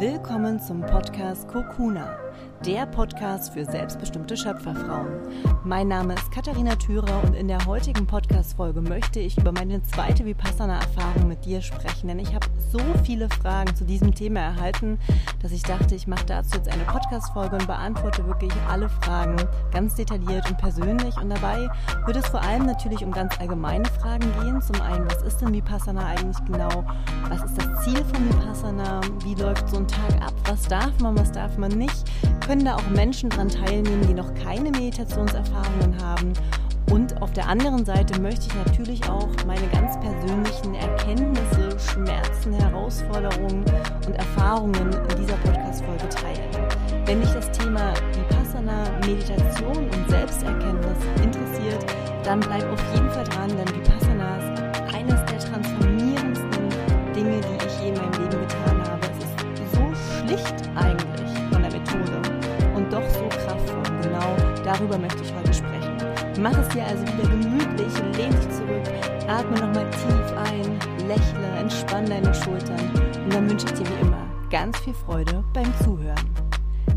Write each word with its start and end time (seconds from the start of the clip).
Willkommen 0.00 0.58
zum 0.58 0.80
Podcast 0.80 1.46
Kokuna, 1.46 2.18
der 2.64 2.84
Podcast 2.84 3.54
für 3.54 3.64
selbstbestimmte 3.64 4.36
Schöpferfrauen. 4.36 5.08
Mein 5.64 5.88
Name 5.88 6.14
ist 6.14 6.30
Katharina 6.30 6.76
Thürer 6.76 7.22
und 7.24 7.34
in 7.34 7.48
der 7.48 7.64
heutigen 7.64 8.06
Podcast-Folge 8.06 8.82
möchte 8.82 9.18
ich 9.18 9.38
über 9.38 9.50
meine 9.50 9.82
zweite 9.82 10.26
Vipassana-Erfahrung 10.26 11.26
mit 11.26 11.46
dir 11.46 11.62
sprechen, 11.62 12.08
denn 12.08 12.18
ich 12.18 12.34
habe 12.34 12.46
so 12.70 12.80
viele 13.02 13.30
Fragen 13.30 13.74
zu 13.74 13.84
diesem 13.86 14.14
Thema 14.14 14.40
erhalten, 14.40 14.98
dass 15.42 15.52
ich 15.52 15.62
dachte, 15.62 15.94
ich 15.94 16.06
mache 16.06 16.26
dazu 16.26 16.58
jetzt 16.58 16.68
eine 16.68 16.84
Podcast-Folge 16.84 17.56
und 17.56 17.66
beantworte 17.66 18.26
wirklich 18.26 18.52
alle 18.68 18.90
Fragen 18.90 19.36
ganz 19.72 19.94
detailliert 19.94 20.48
und 20.50 20.58
persönlich. 20.58 21.16
Und 21.16 21.30
dabei 21.30 21.70
wird 22.04 22.16
es 22.18 22.26
vor 22.28 22.42
allem 22.42 22.66
natürlich 22.66 23.02
um 23.02 23.10
ganz 23.10 23.40
allgemeine 23.40 23.86
Fragen 23.86 24.30
gehen. 24.42 24.60
Zum 24.60 24.80
einen, 24.82 25.06
was 25.06 25.22
ist 25.22 25.38
denn 25.38 25.52
Vipassana 25.52 26.04
eigentlich 26.04 26.44
genau? 26.44 26.84
Was 27.28 27.42
ist 27.42 27.56
das 27.56 27.84
Ziel 27.84 28.04
von 28.04 28.28
Vipassana? 28.28 29.00
Wie 29.24 29.34
läuft 29.34 29.68
so 29.70 29.78
ein 29.78 29.88
Tag 29.88 30.20
ab? 30.20 30.34
Was 30.44 30.62
darf 30.64 30.98
man, 31.00 31.18
was 31.18 31.32
darf 31.32 31.56
man 31.56 31.70
nicht? 31.72 32.09
Können 32.50 32.64
da 32.64 32.74
auch 32.74 32.90
Menschen 32.90 33.30
daran 33.30 33.48
teilnehmen, 33.48 34.04
die 34.08 34.12
noch 34.12 34.34
keine 34.34 34.72
Meditationserfahrungen 34.72 35.96
haben? 36.02 36.32
Und 36.90 37.22
auf 37.22 37.32
der 37.32 37.46
anderen 37.46 37.84
Seite 37.84 38.20
möchte 38.20 38.48
ich 38.48 38.54
natürlich 38.66 39.08
auch 39.08 39.28
meine 39.46 39.68
ganz 39.68 39.96
persönlichen 40.00 40.74
Erkenntnisse, 40.74 41.78
Schmerzen, 41.78 42.52
Herausforderungen 42.54 43.64
und 44.04 44.14
Erfahrungen 44.16 44.74
in 44.74 45.16
dieser 45.20 45.36
Podcast-Folge 45.36 46.08
teilen. 46.08 47.06
Wenn 47.06 47.20
dich 47.20 47.30
das 47.30 47.52
Thema 47.52 47.94
Vipassana, 48.16 48.82
Meditation 49.06 49.88
und 49.88 50.10
Selbsterkenntnis 50.10 50.98
interessiert, 51.22 51.84
dann 52.24 52.40
bleib 52.40 52.64
auf 52.72 52.82
jeden 52.96 53.10
Fall 53.10 53.24
dran, 53.26 53.50
denn 53.50 53.76
Vipassana 53.76 54.09
darüber 64.80 64.98
möchte 64.98 65.22
ich 65.22 65.32
heute 65.34 65.52
sprechen. 65.52 65.96
Mach 66.40 66.56
es 66.56 66.68
dir 66.68 66.84
also 66.84 67.02
wieder 67.02 67.28
gemütlich, 67.28 67.92
lehn 68.16 68.30
dich 68.30 68.50
zurück, 68.50 68.82
atme 69.28 69.58
nochmal 69.60 69.90
tief 69.90 70.32
ein, 70.36 71.06
lächle, 71.06 71.46
entspann 71.58 72.06
deine 72.06 72.34
Schultern 72.34 72.80
und 73.24 73.32
dann 73.32 73.50
wünsche 73.50 73.66
ich 73.66 73.72
dir 73.74 73.86
wie 73.86 74.00
immer 74.00 74.26
ganz 74.48 74.78
viel 74.78 74.94
Freude 74.94 75.44
beim 75.52 75.72
Zuhören. 75.84 76.34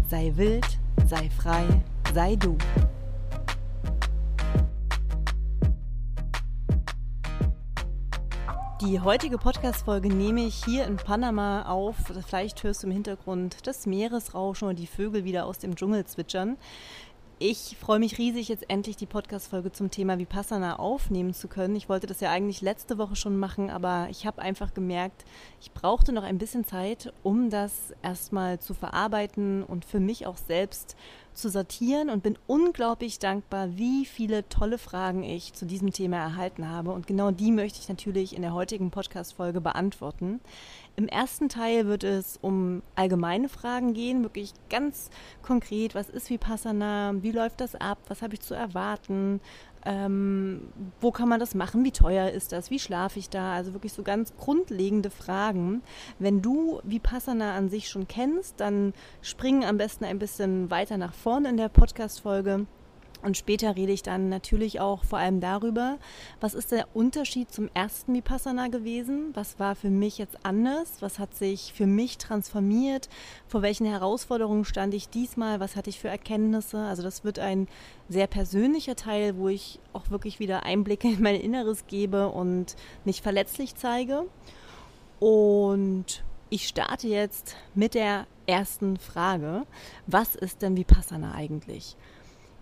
Sei 0.10 0.32
wild, 0.36 0.66
sei 1.06 1.30
frei, 1.30 1.66
sei 2.14 2.36
du. 2.36 2.58
Die 8.82 9.00
heutige 9.00 9.38
Podcast-Folge 9.38 10.10
nehme 10.10 10.42
ich 10.42 10.56
hier 10.66 10.86
in 10.86 10.98
Panama 10.98 11.64
auf. 11.64 11.96
Vielleicht 12.28 12.64
hörst 12.64 12.84
du 12.84 12.88
im 12.88 12.94
Hintergrund 12.94 13.66
das 13.66 13.86
Meeresrauschen 13.86 14.68
und 14.68 14.78
die 14.78 14.88
Vögel 14.88 15.24
wieder 15.24 15.46
aus 15.46 15.60
dem 15.60 15.76
Dschungel 15.76 16.06
zwitschern. 16.06 16.58
Ich 17.46 17.76
freue 17.78 18.00
mich 18.00 18.20
riesig, 18.20 18.48
jetzt 18.48 18.70
endlich 18.70 18.96
die 18.96 19.06
Podcast-Folge 19.06 19.74
zum 19.74 19.92
Thema 19.92 20.18
Vipassana 20.18 20.80
aufnehmen 20.80 21.34
zu 21.34 21.50
können. 21.50 21.76
Ich 21.76 21.90
wollte 21.90 22.08
das 22.08 22.22
ja 22.22 22.32
eigentlich 22.32 22.62
letzte 22.62 22.98
Woche 22.98 23.18
schon 23.18 23.38
machen, 23.38 23.70
aber 23.70 24.08
ich 24.10 24.26
habe 24.26 24.42
einfach 24.42 24.74
gemerkt, 24.74 25.26
ich 25.60 25.74
brauchte 25.74 26.14
noch 26.14 26.24
ein 26.24 26.38
bisschen 26.38 26.64
Zeit, 26.64 27.12
um 27.22 27.50
das 27.50 27.94
erstmal 28.02 28.62
zu 28.62 28.74
verarbeiten 28.74 29.62
und 29.62 29.84
für 29.84 30.00
mich 30.00 30.26
auch 30.26 30.38
selbst 30.38 30.96
zu 31.34 31.50
sortieren 31.50 32.10
und 32.10 32.24
bin 32.24 32.38
unglaublich 32.48 33.20
dankbar, 33.20 33.76
wie 33.76 34.06
viele 34.06 34.48
tolle 34.48 34.78
Fragen 34.78 35.24
ich 35.24 35.52
zu 35.52 35.66
diesem 35.66 35.92
Thema 35.92 36.18
erhalten 36.18 36.70
habe. 36.70 36.92
Und 36.92 37.08
genau 37.08 37.32
die 37.32 37.52
möchte 37.52 37.80
ich 37.80 37.90
natürlich 37.90 38.38
in 38.38 38.42
der 38.42 38.54
heutigen 38.54 38.90
Podcast-Folge 38.90 39.60
beantworten. 39.60 40.40
Im 40.96 41.08
ersten 41.08 41.50
Teil 41.50 41.88
wird 41.88 42.04
es 42.04 42.38
um 42.42 42.84
allgemeine 42.96 43.50
Fragen 43.50 43.94
gehen, 43.94 44.22
wirklich 44.22 44.54
ganz 44.70 45.10
konkret, 45.42 45.96
was 45.96 46.10
ist 46.10 46.30
Vipassana, 46.30 47.14
wie 47.22 47.32
läuft 47.32 47.62
das 47.62 47.74
ab, 47.74 47.98
was 48.08 48.22
habe 48.22 48.36
ich 48.36 48.42
zu 48.42 48.54
erwarten, 48.54 49.42
ähm, 49.86 50.70
wo 51.02 51.12
kann 51.12 51.28
man 51.28 51.40
das 51.40 51.56
machen? 51.56 51.84
Wie 51.84 51.92
teuer 51.92 52.30
ist 52.30 52.52
das? 52.52 52.70
Wie 52.70 52.80
schlafe 52.80 53.20
ich 53.20 53.30
da? 53.30 53.54
Also 53.54 53.74
wirklich 53.74 53.94
so 53.94 54.04
ganz 54.04 54.36
grundlegende 54.38 55.10
Fragen. 55.10 55.82
Wenn 56.20 56.42
du 56.42 56.80
Vipassana 56.84 57.56
an 57.56 57.70
sich 57.70 57.90
schon 57.90 58.08
kennst, 58.08 58.60
dann 58.60 58.94
spring 59.22 59.66
am 59.66 59.78
besten 59.78 60.06
ein 60.06 60.20
bisschen 60.20 60.70
weiter 60.70 60.98
nach 60.98 61.14
vorne 61.14 61.50
in 61.50 61.58
der 61.58 61.70
Podcast-Folge 61.70 62.66
und 63.24 63.38
später 63.38 63.76
rede 63.76 63.94
ich 63.94 64.04
dann 64.04 64.30
natürlich 64.30 64.80
auch 64.82 65.04
vor 65.04 65.18
allem 65.18 65.40
darüber, 65.40 65.98
was 66.42 66.54
ist 66.54 66.72
der 66.72 66.88
Unterschied 66.94 67.52
zum 67.52 67.70
ersten 67.74 68.14
Vipassana 68.14 68.68
gewesen? 68.68 69.32
Was 69.34 69.60
war 69.60 69.76
für 69.76 69.90
mich 69.90 70.18
jetzt 70.18 70.38
anders? 70.44 71.02
Was 71.02 71.20
hat 71.20 71.34
sich 71.34 71.74
für 71.74 71.88
mich 71.88 72.18
transformiert? 72.18 73.08
Vor 73.48 73.62
welchen 73.62 73.86
Herausforderungen 73.86 74.66
stand 74.66 74.94
ich 74.94 75.10
diesmal? 75.10 75.62
Was 75.62 75.76
hatte 75.76 75.90
ich 75.90 76.00
für 76.00 76.10
Erkenntnisse? 76.10 76.80
Also 76.80 77.02
das 77.02 77.24
wird 77.24 77.40
ein 77.40 77.68
sehr 78.10 78.28
persönlicher 78.28 78.98
Teil, 78.98 79.38
wo 79.38 79.48
ich 79.48 79.80
auch 79.94 80.10
wirklich 80.10 80.40
wieder 80.40 80.64
Einblicke 80.64 81.08
in 81.08 81.22
mein 81.22 81.36
Inneres 81.36 81.88
gebe 81.88 82.28
und 82.28 82.76
mich 83.06 83.22
verletzlich 83.22 83.76
zeige. 83.76 84.24
Und 85.20 86.24
ich 86.50 86.68
starte 86.68 87.08
jetzt 87.08 87.56
mit 87.74 87.94
der 87.94 88.28
ersten 88.46 88.98
Frage. 88.98 89.64
Was 90.08 90.36
ist 90.36 90.62
denn 90.62 90.76
Vipassana 90.76 91.34
eigentlich? 91.34 91.96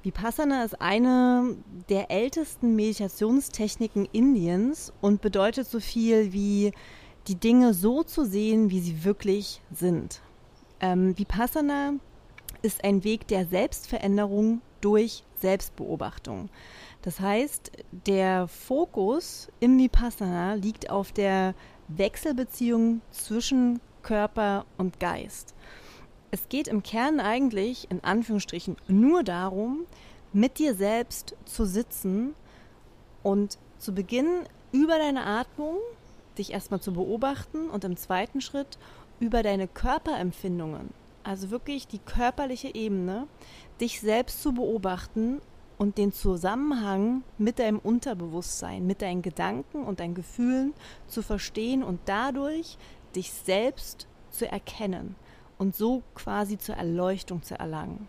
Vipassana 0.04 0.64
ist 0.64 0.82
eine 0.82 1.56
der 1.90 2.10
ältesten 2.10 2.76
Meditationstechniken 2.76 4.08
Indiens 4.12 4.92
und 5.00 5.22
bedeutet 5.22 5.68
so 5.68 5.80
viel 5.80 6.34
wie 6.34 6.72
die 7.28 7.36
Dinge 7.36 7.76
so 7.76 8.02
zu 8.02 8.26
sehen, 8.26 8.72
wie 8.72 8.80
sie 8.80 9.04
wirklich 9.04 9.62
sind. 9.72 10.22
Ähm, 10.80 11.16
Vipassana 11.18 11.94
ist 12.64 12.84
ein 12.84 13.04
Weg 13.04 13.28
der 13.28 13.46
Selbstveränderung 13.46 14.62
durch 14.82 15.24
Selbstbeobachtung. 15.40 16.50
Das 17.04 17.20
heißt, 17.20 17.72
der 17.92 18.48
Fokus 18.48 19.50
im 19.60 19.78
Vipassana 19.78 20.56
liegt 20.56 20.90
auf 20.90 21.12
der 21.12 21.54
Wechselbeziehung 21.88 23.02
zwischen 23.12 23.80
Körper 24.02 24.66
und 24.78 25.00
Geist. 25.00 25.54
Es 26.34 26.48
geht 26.48 26.70
im 26.70 26.82
Kern 26.82 27.20
eigentlich 27.20 27.92
in 27.92 28.02
Anführungsstrichen 28.06 28.78
nur 28.88 29.22
darum, 29.22 29.86
mit 30.32 30.60
dir 30.60 30.76
selbst 30.76 31.36
zu 31.44 31.66
sitzen 31.66 32.34
und 33.22 33.58
zu 33.78 33.94
Beginn 33.94 34.46
über 34.72 34.98
deine 34.98 35.26
Atmung 35.26 35.76
dich 36.38 36.54
erstmal 36.54 36.80
zu 36.80 36.94
beobachten 36.94 37.70
und 37.70 37.84
im 37.84 37.98
zweiten 37.98 38.40
Schritt 38.40 38.78
über 39.20 39.44
deine 39.44 39.68
Körperempfindungen, 39.68 40.92
also 41.24 41.52
wirklich 41.52 41.88
die 41.88 42.00
körperliche 42.00 42.74
Ebene, 42.74 43.28
dich 43.82 44.00
selbst 44.00 44.42
zu 44.42 44.54
beobachten 44.54 45.42
und 45.78 45.98
den 45.98 46.14
Zusammenhang 46.14 47.24
mit 47.38 47.60
deinem 47.60 47.80
Unterbewusstsein, 47.80 48.88
mit 48.88 49.02
deinen 49.02 49.22
Gedanken 49.22 49.84
und 49.84 50.00
deinen 50.00 50.16
Gefühlen 50.16 50.74
zu 51.08 51.22
verstehen 51.22 51.84
und 51.84 52.00
dadurch 52.06 52.78
dich 53.16 53.34
selbst 53.34 54.08
zu 54.30 54.50
erkennen 54.50 55.16
und 55.62 55.76
so 55.76 56.02
quasi 56.16 56.58
zur 56.58 56.74
Erleuchtung 56.76 57.44
zu 57.44 57.54
erlangen. 57.54 58.08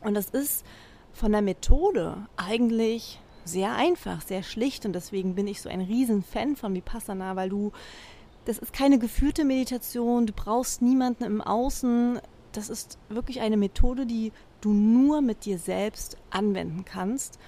Und 0.00 0.14
das 0.14 0.28
ist 0.28 0.66
von 1.12 1.30
der 1.30 1.40
Methode 1.40 2.26
eigentlich 2.36 3.20
sehr 3.44 3.76
einfach, 3.76 4.22
sehr 4.22 4.42
schlicht 4.42 4.84
und 4.84 4.92
deswegen 4.92 5.36
bin 5.36 5.46
ich 5.46 5.62
so 5.62 5.68
ein 5.68 5.80
Riesenfan 5.80 6.56
von 6.56 6.74
Vipassana, 6.74 7.36
weil 7.36 7.48
du, 7.48 7.70
das 8.46 8.58
ist 8.58 8.72
keine 8.72 8.98
geführte 8.98 9.44
Meditation, 9.44 10.26
du 10.26 10.32
brauchst 10.32 10.82
niemanden 10.82 11.22
im 11.22 11.40
Außen, 11.40 12.18
das 12.50 12.70
ist 12.70 12.98
wirklich 13.08 13.40
eine 13.40 13.56
Methode, 13.56 14.04
die 14.04 14.32
du 14.60 14.72
nur 14.72 15.20
mit 15.20 15.44
dir 15.44 15.58
selbst 15.58 16.16
anwenden 16.30 16.84
kannst. 16.84 17.38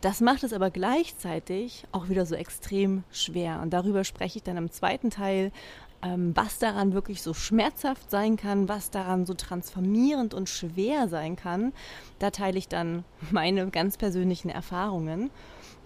Das 0.00 0.22
macht 0.22 0.42
es 0.42 0.54
aber 0.54 0.70
gleichzeitig 0.70 1.84
auch 1.92 2.08
wieder 2.08 2.24
so 2.24 2.34
extrem 2.34 3.04
schwer. 3.10 3.60
Und 3.60 3.74
darüber 3.74 4.04
spreche 4.04 4.38
ich 4.38 4.42
dann 4.42 4.56
im 4.56 4.70
zweiten 4.70 5.10
Teil 5.10 5.52
was 6.02 6.58
daran 6.58 6.94
wirklich 6.94 7.22
so 7.22 7.34
schmerzhaft 7.34 8.10
sein 8.10 8.36
kann, 8.36 8.68
was 8.68 8.90
daran 8.90 9.26
so 9.26 9.34
transformierend 9.34 10.32
und 10.32 10.48
schwer 10.48 11.08
sein 11.08 11.36
kann. 11.36 11.72
Da 12.18 12.30
teile 12.30 12.58
ich 12.58 12.68
dann 12.68 13.04
meine 13.30 13.68
ganz 13.68 13.96
persönlichen 13.96 14.48
Erfahrungen. 14.48 15.30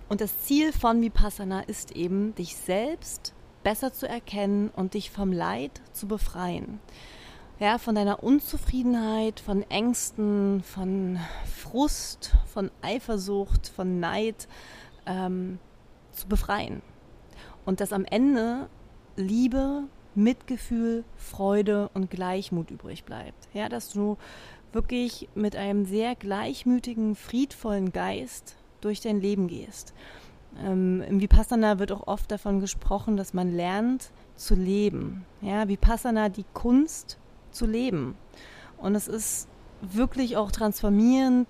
Und 0.09 0.21
das 0.21 0.43
Ziel 0.43 0.73
von 0.73 1.01
Vipassana 1.01 1.61
ist 1.63 1.93
eben, 1.93 2.35
dich 2.35 2.57
selbst 2.57 3.35
besser 3.63 3.93
zu 3.93 4.07
erkennen 4.07 4.71
und 4.77 4.95
dich 4.95 5.11
vom 5.11 5.33
Leid 5.33 5.81
zu 5.93 6.07
befreien. 6.07 6.79
Ja, 7.59 7.79
von 7.79 7.95
deiner 7.95 8.23
Unzufriedenheit, 8.23 9.41
von 9.41 9.63
Ängsten, 9.71 10.63
von 10.63 11.19
Frust, 11.47 12.35
von 12.47 12.71
Eifersucht, 12.83 13.69
von 13.69 14.01
Neid 14.01 14.49
ähm, 15.07 15.59
zu 16.13 16.27
befreien. 16.27 16.83
Und 17.65 17.81
dass 17.81 17.93
am 17.93 18.05
Ende 18.05 18.69
Liebe, 19.17 19.85
Mitgefühl, 20.17 21.05
Freude 21.17 21.91
und 21.95 22.11
Gleichmut 22.11 22.71
übrig 22.71 23.05
bleibt. 23.05 23.49
Ja, 23.53 23.69
dass 23.69 23.91
du 23.91 24.17
wirklich 24.73 25.29
mit 25.35 25.57
einem 25.57 25.85
sehr 25.85 26.15
gleichmütigen, 26.15 27.15
friedvollen 27.15 27.93
Geist 27.93 28.57
durch 28.81 29.01
dein 29.01 29.21
Leben 29.21 29.49
gehst. 29.49 29.95
Ähm, 30.63 31.03
Im 31.03 31.21
Vipassana 31.21 31.79
wird 31.79 31.93
auch 31.93 32.07
oft 32.07 32.31
davon 32.31 32.61
gesprochen, 32.61 33.17
dass 33.17 33.35
man 33.35 33.53
lernt 33.53 34.11
zu 34.37 34.55
leben. 34.55 35.25
Ja, 35.41 35.69
Vipassana, 35.69 36.29
die 36.29 36.45
Kunst 36.55 37.19
zu 37.51 37.67
leben. 37.67 38.17
Und 38.79 38.95
es 38.95 39.09
ist 39.09 39.49
wirklich 39.81 40.37
auch 40.37 40.51
transformierend, 40.51 41.49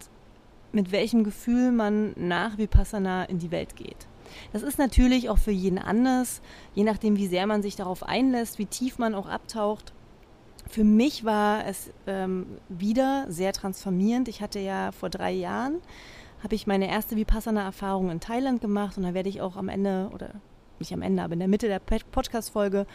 mit 0.72 0.92
welchem 0.92 1.24
Gefühl 1.24 1.72
man 1.72 2.12
nach 2.16 2.58
Vipassana 2.58 3.24
in 3.24 3.38
die 3.38 3.50
Welt 3.50 3.76
geht. 3.76 4.06
Das 4.52 4.62
ist 4.62 4.78
natürlich 4.78 5.28
auch 5.28 5.38
für 5.38 5.50
jeden 5.50 5.78
anders, 5.78 6.40
je 6.74 6.84
nachdem, 6.84 7.16
wie 7.16 7.26
sehr 7.26 7.46
man 7.46 7.62
sich 7.62 7.76
darauf 7.76 8.02
einlässt, 8.02 8.58
wie 8.58 8.66
tief 8.66 8.98
man 8.98 9.14
auch 9.14 9.28
abtaucht. 9.28 9.92
Für 10.68 10.84
mich 10.84 11.24
war 11.24 11.66
es 11.66 11.90
ähm, 12.06 12.46
wieder 12.68 13.26
sehr 13.28 13.52
transformierend. 13.52 14.28
Ich 14.28 14.40
hatte 14.40 14.58
ja 14.58 14.92
vor 14.92 15.10
drei 15.10 15.32
Jahren, 15.32 15.80
habe 16.42 16.54
ich 16.54 16.66
meine 16.66 16.88
erste 16.88 17.16
Vipassana-Erfahrung 17.16 18.10
in 18.10 18.20
Thailand 18.20 18.60
gemacht 18.60 18.96
und 18.96 19.02
da 19.02 19.14
werde 19.14 19.28
ich 19.28 19.40
auch 19.40 19.56
am 19.56 19.68
Ende, 19.68 20.10
oder 20.12 20.30
nicht 20.78 20.92
am 20.92 21.02
Ende, 21.02 21.22
aber 21.22 21.34
in 21.34 21.38
der 21.38 21.48
Mitte 21.48 21.68
der 21.68 21.78
Podcast-Folge 21.78 22.86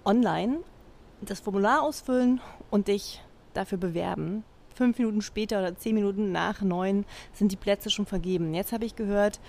online, 0.04 0.60
das 1.22 1.40
Formular 1.40 1.84
ausfüllen 1.84 2.42
und 2.72 2.88
dich 2.88 3.22
dafür 3.54 3.78
bewerben. 3.78 4.44
Fünf 4.74 4.98
Minuten 4.98 5.22
später 5.22 5.60
oder 5.60 5.78
zehn 5.78 5.94
Minuten 5.94 6.32
nach 6.32 6.62
neun 6.62 7.06
sind 7.34 7.52
die 7.52 7.58
Plätze 7.58 7.92
schon 7.92 8.08
vergeben. 8.08 8.54
Jetzt 8.56 8.72
habe 8.72 8.86
ich 8.86 8.96
gehört, 8.96 9.40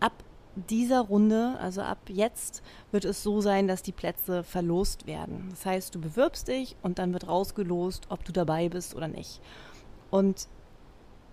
ab 0.00 0.12
dieser 0.56 1.00
Runde, 1.00 1.56
also 1.60 1.82
ab 1.82 1.98
jetzt, 2.08 2.62
wird 2.90 3.04
es 3.04 3.22
so 3.22 3.40
sein, 3.40 3.68
dass 3.68 3.82
die 3.82 3.92
Plätze 3.92 4.42
verlost 4.42 5.06
werden. 5.06 5.48
Das 5.50 5.66
heißt, 5.66 5.94
du 5.94 6.00
bewirbst 6.00 6.48
dich 6.48 6.76
und 6.82 6.98
dann 6.98 7.12
wird 7.12 7.28
rausgelost, 7.28 8.06
ob 8.08 8.24
du 8.24 8.32
dabei 8.32 8.68
bist 8.68 8.94
oder 8.94 9.08
nicht. 9.08 9.40
Und 10.14 10.46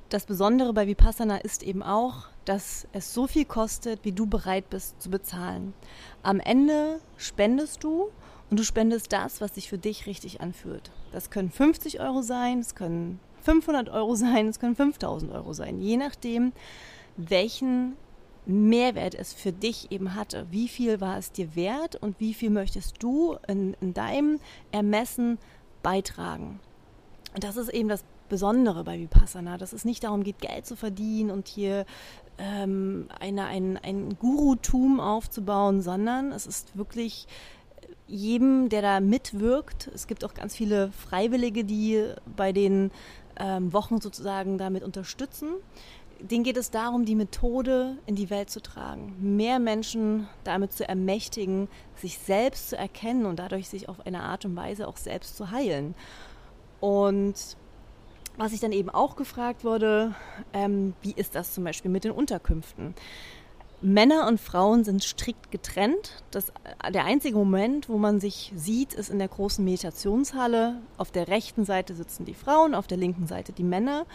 das 0.09 0.25
Besondere 0.25 0.73
bei 0.73 0.87
Vipassana 0.87 1.37
ist 1.37 1.61
eben 1.61 1.83
auch, 1.83 2.29
dass 2.45 2.87
es 2.93 3.13
so 3.13 3.27
viel 3.27 3.45
kostet, 3.45 4.03
wie 4.03 4.11
du 4.11 4.25
bereit 4.25 4.71
bist 4.71 4.99
zu 4.99 5.11
bezahlen. 5.11 5.75
Am 6.23 6.39
Ende 6.39 6.99
spendest 7.15 7.83
du 7.83 8.09
und 8.49 8.59
du 8.59 8.63
spendest 8.63 9.13
das, 9.13 9.39
was 9.39 9.53
sich 9.53 9.69
für 9.69 9.77
dich 9.77 10.07
richtig 10.07 10.41
anfühlt. 10.41 10.89
Das 11.11 11.29
können 11.29 11.51
50 11.51 11.99
Euro 11.99 12.23
sein, 12.23 12.57
es 12.57 12.73
können 12.73 13.19
500 13.43 13.89
Euro 13.89 14.15
sein, 14.15 14.47
es 14.47 14.59
können 14.59 14.75
5000 14.75 15.31
Euro 15.31 15.53
sein, 15.53 15.79
je 15.79 15.97
nachdem, 15.97 16.51
welchen 17.17 17.95
Mehrwert 18.47 19.13
es 19.13 19.31
für 19.31 19.51
dich 19.51 19.91
eben 19.91 20.15
hatte. 20.15 20.47
Wie 20.49 20.67
viel 20.67 20.99
war 21.01 21.19
es 21.19 21.31
dir 21.31 21.55
wert 21.55 21.97
und 21.97 22.19
wie 22.19 22.33
viel 22.33 22.49
möchtest 22.49 22.95
du 23.03 23.37
in, 23.47 23.75
in 23.79 23.93
deinem 23.93 24.39
Ermessen 24.71 25.37
beitragen? 25.83 26.59
Und 27.35 27.43
das 27.43 27.57
ist 27.57 27.69
eben 27.69 27.87
das 27.87 28.03
Besondere 28.31 28.85
bei 28.85 28.97
Vipassana, 28.97 29.57
dass 29.57 29.73
es 29.73 29.83
nicht 29.83 30.05
darum 30.05 30.23
geht, 30.23 30.39
Geld 30.39 30.65
zu 30.65 30.77
verdienen 30.77 31.31
und 31.31 31.49
hier 31.49 31.85
ähm, 32.37 33.09
eine, 33.19 33.45
ein, 33.45 33.77
ein 33.77 34.17
Gurutum 34.17 35.01
aufzubauen, 35.01 35.81
sondern 35.81 36.31
es 36.31 36.47
ist 36.47 36.77
wirklich 36.77 37.27
jedem, 38.07 38.69
der 38.69 38.81
da 38.81 38.99
mitwirkt. 39.01 39.91
Es 39.93 40.07
gibt 40.07 40.23
auch 40.23 40.33
ganz 40.33 40.55
viele 40.55 40.93
Freiwillige, 40.93 41.65
die 41.65 42.05
bei 42.37 42.53
den 42.53 42.91
ähm, 43.37 43.73
Wochen 43.73 43.99
sozusagen 43.99 44.57
damit 44.57 44.83
unterstützen 44.83 45.49
denen 46.29 46.43
geht 46.43 46.57
es 46.57 46.71
darum, 46.71 47.05
die 47.05 47.15
Methode 47.15 47.97
in 48.05 48.15
die 48.15 48.29
Welt 48.29 48.49
zu 48.49 48.61
tragen, 48.61 49.15
mehr 49.35 49.59
Menschen 49.59 50.27
damit 50.43 50.71
zu 50.71 50.87
ermächtigen, 50.87 51.67
sich 51.95 52.17
selbst 52.19 52.69
zu 52.69 52.77
erkennen 52.77 53.25
und 53.25 53.39
dadurch 53.39 53.69
sich 53.69 53.89
auf 53.89 54.05
eine 54.05 54.21
Art 54.21 54.45
und 54.45 54.55
Weise 54.55 54.87
auch 54.87 54.97
selbst 54.97 55.35
zu 55.35 55.51
heilen. 55.51 55.95
Und 56.79 57.57
was 58.37 58.53
ich 58.53 58.59
dann 58.59 58.71
eben 58.71 58.89
auch 58.89 59.15
gefragt 59.15 59.63
wurde, 59.63 60.15
ähm, 60.53 60.93
wie 61.01 61.13
ist 61.13 61.35
das 61.35 61.53
zum 61.53 61.63
Beispiel 61.63 61.91
mit 61.91 62.03
den 62.03 62.11
Unterkünften? 62.11 62.95
Männer 63.83 64.27
und 64.27 64.39
Frauen 64.39 64.83
sind 64.83 65.03
strikt 65.03 65.49
getrennt. 65.49 66.23
Das, 66.29 66.53
der 66.93 67.05
einzige 67.05 67.35
Moment, 67.35 67.89
wo 67.89 67.97
man 67.97 68.19
sich 68.19 68.53
sieht, 68.55 68.93
ist 68.93 69.09
in 69.09 69.17
der 69.17 69.27
großen 69.27 69.65
Meditationshalle. 69.65 70.81
Auf 70.97 71.09
der 71.11 71.27
rechten 71.27 71.65
Seite 71.65 71.95
sitzen 71.95 72.25
die 72.25 72.35
Frauen, 72.35 72.75
auf 72.75 72.85
der 72.85 72.97
linken 72.97 73.25
Seite 73.25 73.53
die 73.53 73.63
Männer. 73.63 74.05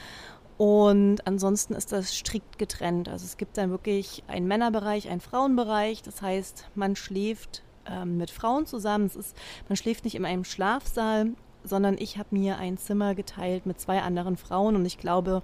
Und 0.56 1.26
ansonsten 1.26 1.74
ist 1.74 1.90
das 1.90 2.14
strikt 2.14 2.58
getrennt. 2.58 3.08
Also 3.08 3.24
es 3.24 3.36
gibt 3.36 3.58
dann 3.58 3.70
wirklich 3.70 4.22
einen 4.28 4.46
Männerbereich, 4.46 5.08
einen 5.08 5.20
Frauenbereich. 5.20 6.02
Das 6.02 6.22
heißt, 6.22 6.68
man 6.76 6.94
schläft 6.94 7.64
ähm, 7.86 8.16
mit 8.16 8.30
Frauen 8.30 8.66
zusammen. 8.66 9.06
Ist, 9.06 9.36
man 9.68 9.76
schläft 9.76 10.04
nicht 10.04 10.14
in 10.14 10.24
einem 10.24 10.44
Schlafsaal, 10.44 11.32
sondern 11.66 11.96
ich 11.98 12.18
habe 12.18 12.28
mir 12.30 12.58
ein 12.58 12.78
Zimmer 12.78 13.14
geteilt 13.14 13.66
mit 13.66 13.80
zwei 13.80 14.02
anderen 14.02 14.36
Frauen. 14.36 14.76
Und 14.76 14.86
ich 14.86 14.98
glaube, 14.98 15.42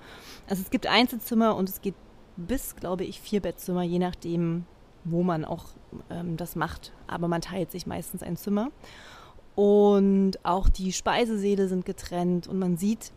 also 0.49 0.63
es 0.63 0.71
gibt 0.71 0.87
Einzelzimmer 0.87 1.57
und 1.57 1.69
es 1.69 1.81
geht 1.81 1.95
bis, 2.37 2.77
glaube 2.77 3.05
ich, 3.05 3.21
vier 3.21 3.41
Bettzimmer, 3.41 3.83
je 3.83 3.99
nachdem, 3.99 4.65
wo 5.05 5.23
man 5.23 5.45
auch 5.45 5.67
ähm, 6.11 6.37
das 6.37 6.57
macht. 6.57 6.93
Aber 7.07 7.29
man 7.29 7.41
teilt 7.41 7.71
sich 7.71 7.87
meistens 7.87 8.23
ein 8.23 8.37
Zimmer. 8.37 8.71
Und 9.55 10.45
auch 10.45 10.69
die 10.69 10.93
Speisesäle 10.93 11.69
sind 11.69 11.85
getrennt 11.85 12.47
und 12.47 12.59
man 12.59 12.77
sieht 12.79 13.13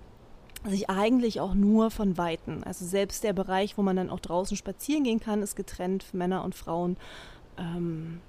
sich 0.67 0.89
eigentlich 0.89 1.39
auch 1.39 1.53
nur 1.53 1.91
von 1.91 2.17
Weitem. 2.17 2.63
Also 2.65 2.85
selbst 2.85 3.23
der 3.23 3.33
Bereich, 3.33 3.77
wo 3.77 3.83
man 3.83 3.95
dann 3.95 4.09
auch 4.09 4.19
draußen 4.19 4.57
spazieren 4.57 5.03
gehen 5.03 5.19
kann, 5.19 5.41
ist 5.41 5.55
getrennt 5.55 6.03
für 6.03 6.17
Männer 6.17 6.43
und 6.43 6.55
Frauen. 6.55 6.97
Ähm, 7.57 8.19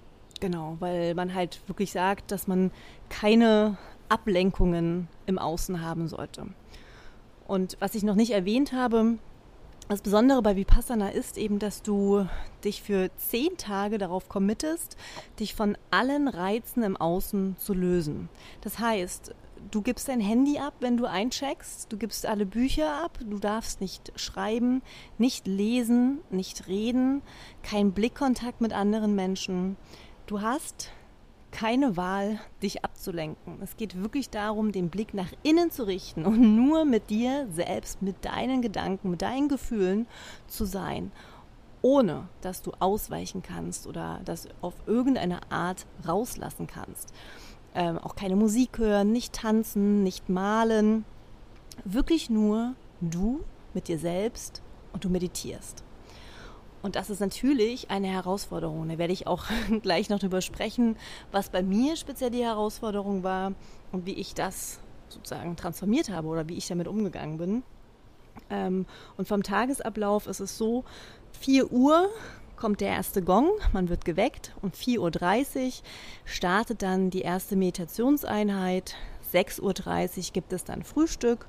genau, 0.41 0.77
weil 0.79 1.15
man 1.15 1.35
halt 1.35 1.61
wirklich 1.67 1.93
sagt, 1.93 2.31
dass 2.31 2.47
man 2.47 2.71
keine 3.09 3.77
Ablenkungen 4.09 5.09
im 5.27 5.39
Außen 5.39 5.83
haben 5.83 6.09
sollte. 6.09 6.47
Und 7.47 7.77
was 7.81 7.95
ich 7.95 8.03
noch 8.03 8.15
nicht 8.17 8.33
erwähnt 8.33 8.73
habe, 8.73 9.19
das 9.89 10.03
Besondere 10.03 10.43
bei 10.43 10.57
Vipassana 10.57 11.11
ist 11.11 11.39
eben, 11.39 11.61
dass 11.61 11.81
du 11.81 12.27
dich 12.65 12.83
für 12.83 13.09
zehn 13.19 13.57
Tage 13.57 13.99
darauf 13.99 14.29
committest, 14.29 14.97
dich 15.39 15.55
von 15.55 15.79
allen 15.93 16.27
Reizen 16.27 16.83
im 16.83 16.97
Außen 16.97 17.57
zu 17.57 17.73
lösen. 17.73 18.29
Das 18.63 18.81
heißt, 18.81 19.33
du 19.71 19.83
gibst 19.83 20.09
dein 20.09 20.21
Handy 20.21 20.59
ab, 20.59 20.75
wenn 20.81 20.97
du 20.97 21.07
eincheckst, 21.07 21.93
du 21.93 21.99
gibst 21.99 22.27
alle 22.27 22.47
Bücher 22.47 23.01
ab, 23.05 23.21
du 23.25 23.39
darfst 23.39 23.81
nicht 23.81 24.13
schreiben, 24.17 24.83
nicht 25.19 25.47
lesen, 25.47 26.19
nicht 26.31 26.67
reden, 26.67 27.23
kein 27.63 27.93
Blickkontakt 27.93 28.61
mit 28.61 28.73
anderen 28.73 29.15
Menschen. 29.15 29.77
Du 30.27 30.41
hast 30.41 30.91
keine 31.57 31.97
Wahl, 31.97 32.39
dich 32.63 32.85
abzulenken. 32.85 33.59
Es 33.63 33.77
geht 33.77 34.01
wirklich 34.01 34.29
darum, 34.29 34.73
den 34.73 34.91
Blick 34.91 35.15
nach 35.15 35.33
innen 35.43 35.71
zu 35.71 35.87
richten 35.87 36.27
und 36.27 36.57
nur 36.57 36.85
mit 36.85 37.09
dir 37.09 37.49
selbst, 37.51 38.03
mit 38.03 38.25
deinen 38.25 38.61
Gedanken, 38.61 39.11
mit 39.11 39.23
deinen 39.23 39.49
Gefühlen 39.49 40.07
zu 40.47 40.67
sein, 40.67 41.13
ohne 41.81 42.29
dass 42.43 42.63
du 42.63 42.73
ausweichen 42.79 43.43
kannst 43.43 43.87
oder 43.87 44.21
das 44.25 44.49
auf 44.61 44.75
irgendeine 44.87 45.51
Art 45.51 45.87
rauslassen 46.07 46.67
kannst 46.67 47.13
ähm, 47.77 47.99
auch 47.99 48.17
keine 48.17 48.37
Musik 48.37 48.79
hören, 48.79 49.13
nicht 49.13 49.35
tanzen, 49.35 50.03
nicht 50.03 50.29
malen. 50.29 51.05
Wirklich 51.85 52.31
nur 52.31 52.75
du 53.01 53.45
mit 53.75 53.89
dir 53.89 53.99
selbst 53.99 54.63
und 54.93 55.05
du 55.05 55.11
meditierst. 55.11 55.85
Und 56.83 56.97
das 56.97 57.11
ist 57.11 57.21
natürlich 57.21 57.91
eine 57.91 58.09
Herausforderung. 58.09 58.89
Da 58.89 58.99
werde 58.99 59.13
ich 59.13 59.27
auch 59.27 59.45
gleich 59.83 60.09
noch 60.09 60.19
drüber 60.19 60.41
sprechen, 60.41 60.97
was 61.33 61.49
bei 61.49 61.63
mir 61.63 61.97
speziell 61.97 62.31
die 62.31 62.45
Herausforderung 62.45 63.23
war 63.23 63.53
und 63.93 64.07
wie 64.07 64.15
ich 64.15 64.35
das 64.35 64.79
sozusagen 65.09 65.57
transformiert 65.57 66.11
habe 66.11 66.29
oder 66.29 66.49
wie 66.49 66.57
ich 66.57 66.69
damit 66.69 66.89
umgegangen 66.89 67.39
bin. 67.39 67.63
Ähm, 68.51 68.87
und 69.17 69.29
vom 69.29 69.43
Tagesablauf 69.43 70.27
ist 70.27 70.41
es 70.41 70.59
so, 70.59 70.85
4 71.41 71.73
Uhr 71.73 72.11
kommt 72.57 72.81
der 72.81 72.89
erste 72.89 73.23
Gong, 73.23 73.51
man 73.73 73.89
wird 73.89 74.05
geweckt. 74.05 74.55
Um 74.63 74.71
4.30 74.71 75.67
Uhr 75.67 75.73
startet 76.25 76.83
dann 76.83 77.11
die 77.11 77.21
erste 77.21 77.57
Meditationseinheit. 77.57 78.95
6.30 79.33 79.61
Uhr 80.19 80.33
gibt 80.33 80.53
es 80.53 80.65
dann 80.65 80.83
Frühstück 80.83 81.47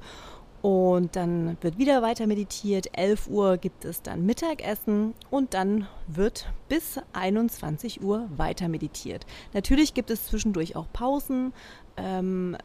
und 0.68 1.16
dann 1.16 1.56
wird 1.62 1.78
wieder 1.78 2.02
weiter 2.02 2.28
meditiert. 2.28 2.90
11 2.92 3.30
Uhr 3.30 3.56
gibt 3.56 3.86
es 3.86 4.02
dann 4.02 4.26
Mittagessen 4.26 5.14
und 5.30 5.54
dann 5.54 5.88
wird 6.08 6.52
bis 6.68 7.00
21 7.14 8.04
Uhr 8.04 8.28
weiter 8.36 8.68
meditiert. 8.68 9.26
Natürlich 9.54 9.94
gibt 9.94 10.12
es 10.12 10.26
zwischendurch 10.26 10.76
auch 10.76 10.88
Pausen. 10.92 11.54
Ähm, 11.96 12.58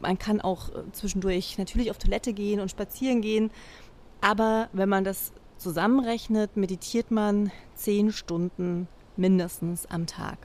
man 0.00 0.18
kann 0.18 0.40
auch 0.40 0.70
zwischendurch 0.92 1.58
natürlich 1.58 1.90
auf 1.90 1.98
Toilette 1.98 2.32
gehen 2.32 2.60
und 2.60 2.70
spazieren 2.70 3.20
gehen. 3.20 3.50
Aber 4.22 4.70
wenn 4.72 4.88
man 4.88 5.04
das 5.04 5.34
zusammenrechnet, 5.58 6.56
meditiert 6.56 7.10
man 7.10 7.52
zehn 7.74 8.10
Stunden 8.10 8.88
mindestens 9.18 9.84
am 9.84 10.06
Tag. 10.06 10.38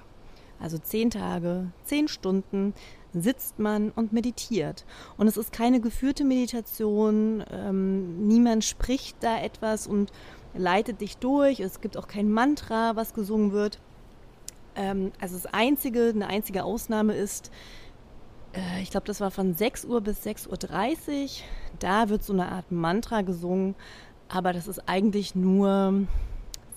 Also 0.60 0.78
zehn 0.80 1.12
Tage, 1.12 1.72
zehn 1.86 2.10
Stunden 2.10 2.74
sitzt 3.22 3.60
man 3.60 3.92
und 3.92 4.14
meditiert. 4.14 4.86
Und 5.18 5.28
es 5.28 5.38
ist 5.38 5.52
keine 5.52 5.80
geführte 5.80 6.24
Meditation, 6.24 7.44
ähm, 7.52 8.28
niemand 8.28 8.64
spricht 8.64 9.18
da 9.22 9.40
etwas 9.40 9.88
und 9.88 10.12
leitet 10.54 11.02
dich 11.02 11.18
durch. 11.18 11.60
Es 11.60 11.82
gibt 11.82 11.98
auch 11.98 12.08
kein 12.08 12.32
Mantra, 12.32 12.96
was 12.96 13.14
gesungen 13.14 13.52
wird. 13.52 13.80
Ähm, 14.76 15.12
also 15.20 15.36
das 15.36 15.46
einzige, 15.54 16.12
eine 16.14 16.28
einzige 16.28 16.64
Ausnahme 16.64 17.14
ist, 17.14 17.52
äh, 18.54 18.82
ich 18.82 18.92
glaube, 18.92 19.08
das 19.08 19.22
war 19.22 19.32
von 19.32 19.54
6 19.54 19.86
Uhr 19.86 20.02
bis 20.02 20.26
6.30 20.26 21.24
Uhr. 21.24 21.30
Da 21.80 22.10
wird 22.10 22.24
so 22.24 22.34
eine 22.34 22.52
Art 22.52 22.72
Mantra 22.72 23.22
gesungen 23.22 23.76
aber 24.30 24.54
das 24.54 24.68
ist 24.68 24.88
eigentlich 24.88 25.36
nur 25.36 26.08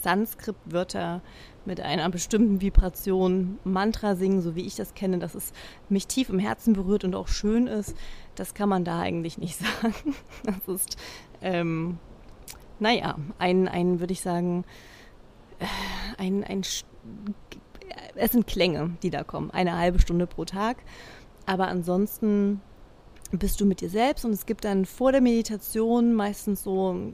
Sanskrit-Wörter 0.03 1.21
mit 1.65 1.81
einer 1.81 2.09
bestimmten 2.09 2.61
Vibration, 2.61 3.59
Mantra 3.65 4.17
singen, 4.17 4.41
so 4.41 4.55
wie 4.55 4.67
ich 4.67 4.77
das 4.77 4.95
kenne, 4.95 5.19
dass 5.19 5.35
es 5.35 5.53
mich 5.89 6.07
tief 6.07 6.29
im 6.29 6.39
Herzen 6.39 6.73
berührt 6.73 7.05
und 7.05 7.15
auch 7.15 7.29
schön 7.29 7.67
ist, 7.67 7.95
das 8.35 8.55
kann 8.55 8.69
man 8.69 8.85
da 8.85 9.01
eigentlich 9.01 9.39
nicht 9.39 9.59
sagen. 9.83 10.15
Das 10.45 10.75
ist, 10.75 10.97
ähm, 11.43 11.99
naja, 12.79 13.17
ein, 13.39 13.69
ein 13.69 14.01
würde 14.01 14.13
ich 14.13 14.21
sagen, 14.21 14.65
äh, 15.59 15.67
ein, 16.19 16.45
ein, 16.45 16.63
es 18.15 18.33
sind 18.33 18.47
Klänge, 18.47 18.97
die 19.03 19.11
da 19.11 19.25
kommen, 19.25 19.51
eine 19.51 19.77
halbe 19.77 19.99
Stunde 19.99 20.27
pro 20.27 20.45
Tag. 20.45 20.79
Aber 21.47 21.69
ansonsten 21.69 22.61
bist 23.33 23.61
du 23.61 23.67
mit 23.67 23.81
dir 23.81 23.91
selbst 23.91 24.25
und 24.25 24.33
es 24.33 24.47
gibt 24.47 24.65
dann 24.65 24.85
vor 24.85 25.13
der 25.13 25.21
Meditation 25.21 26.15
meistens 26.15 26.63
so 26.63 27.11